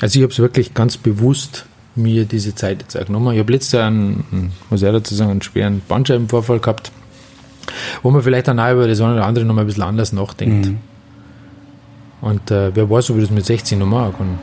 [0.00, 3.32] Also ich habe es wirklich ganz bewusst mir diese Zeit jetzt auch genommen.
[3.32, 6.92] Ich habe letztes Jahr einen, muss ich dazu sagen, einen schweren Bandscheibenvorfall gehabt,
[8.02, 10.66] wo man vielleicht dann auch über das eine oder andere nochmal ein bisschen anders nachdenkt.
[10.66, 10.78] Mhm.
[12.20, 14.38] Und äh, wer weiß, ob ich das mit 16 noch machen kann.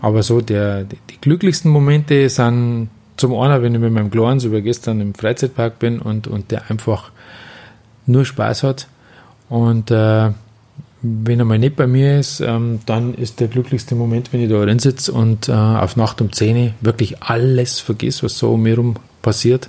[0.00, 2.90] Aber so, der, die, die glücklichsten Momente sind
[3.22, 6.50] zum einen, wenn ich mit meinem Kleinen so wie gestern im Freizeitpark bin und, und
[6.50, 7.12] der einfach
[8.04, 8.88] nur Spaß hat.
[9.48, 10.32] Und äh,
[11.02, 14.50] wenn er mal nicht bei mir ist, ähm, dann ist der glücklichste Moment, wenn ich
[14.50, 18.54] da drin sitze und äh, auf Nacht um 10 Uhr wirklich alles vergiss, was so
[18.54, 19.68] um mich herum passiert,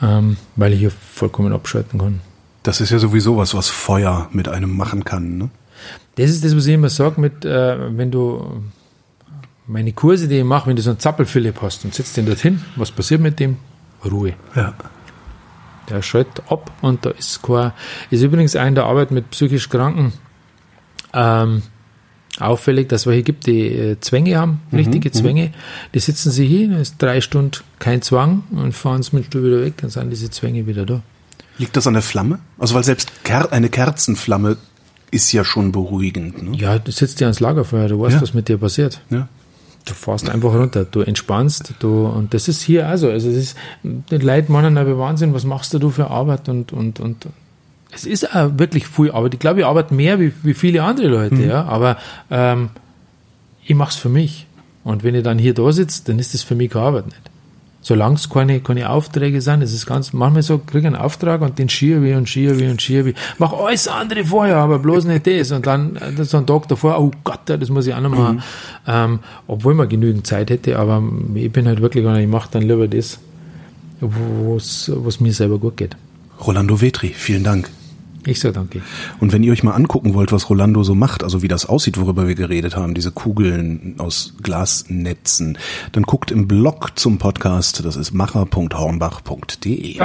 [0.00, 2.20] ähm, weil ich hier vollkommen abschalten kann.
[2.62, 5.36] Das ist ja sowieso was, was Feuer mit einem machen kann.
[5.36, 5.50] Ne?
[6.14, 8.62] Das ist das, was ich immer sage, mit, äh, wenn du
[9.72, 12.62] meine Kurse, die ich mache, wenn du so einen Zappel-Philipp hast und sitzt den dorthin,
[12.76, 13.56] was passiert mit dem?
[14.04, 14.34] Ruhe.
[14.54, 14.74] Ja.
[15.88, 17.72] Der schaltet ab und da ist kein,
[18.10, 20.12] ist übrigens auch in der Arbeit mit psychisch Kranken
[21.12, 21.62] ähm,
[22.38, 25.12] auffällig, dass es hier gibt, die äh, Zwänge haben, mhm, richtige mhm.
[25.12, 25.52] Zwänge.
[25.94, 29.26] Die sitzen sie hier, da ist drei Stunden kein Zwang und fahren sie mit dem
[29.28, 31.02] Stuhl wieder weg, dann sind diese Zwänge wieder da.
[31.58, 32.38] Liegt das an der Flamme?
[32.58, 34.56] Also weil selbst Ker eine Kerzenflamme
[35.10, 36.42] ist ja schon beruhigend.
[36.42, 36.56] Ne?
[36.56, 38.22] Ja, du sitzt ja ans Lagerfeuer, du weißt, ja.
[38.22, 39.00] was mit dir passiert.
[39.10, 39.28] Ja.
[39.84, 43.56] Du fährst einfach runter, du entspannst, du, und das ist hier also, also es ist,
[43.82, 47.26] die Leute meinen aber Wahnsinn, was machst du für Arbeit und, und, und,
[47.90, 49.34] es ist auch wirklich viel Arbeit.
[49.34, 51.48] Ich glaube, ich arbeite mehr wie, wie viele andere Leute, mhm.
[51.48, 51.98] ja, aber,
[52.30, 52.70] ähm,
[53.64, 54.46] ich mach's für mich.
[54.84, 57.31] Und wenn ich dann hier da sitze, dann ist das für mich keine Arbeit nicht
[57.82, 61.58] solange es keine, keine Aufträge sind, ist es ganz, manchmal so, kriege einen Auftrag und
[61.58, 63.12] den schiebe ich und schiebe und schiebe.
[63.38, 65.50] Mach alles andere vorher, aber bloß nicht das.
[65.50, 68.36] Und dann, dann so ein Tag davor, oh Gott, das muss ich auch noch machen.
[68.36, 68.42] Mhm.
[68.86, 69.18] Ähm,
[69.48, 71.02] obwohl man genügend Zeit hätte, aber
[71.34, 73.18] ich bin halt wirklich ich mache dann lieber das,
[74.00, 75.96] was mir selber gut geht.
[76.40, 77.68] Rolando Vetri, vielen Dank.
[78.24, 78.82] Ich sage danke.
[79.20, 81.98] Und wenn ihr euch mal angucken wollt, was Rolando so macht, also wie das aussieht,
[81.98, 85.58] worüber wir geredet haben, diese Kugeln aus Glasnetzen,
[85.92, 89.98] dann guckt im Blog zum Podcast, das ist macher.hornbach.de.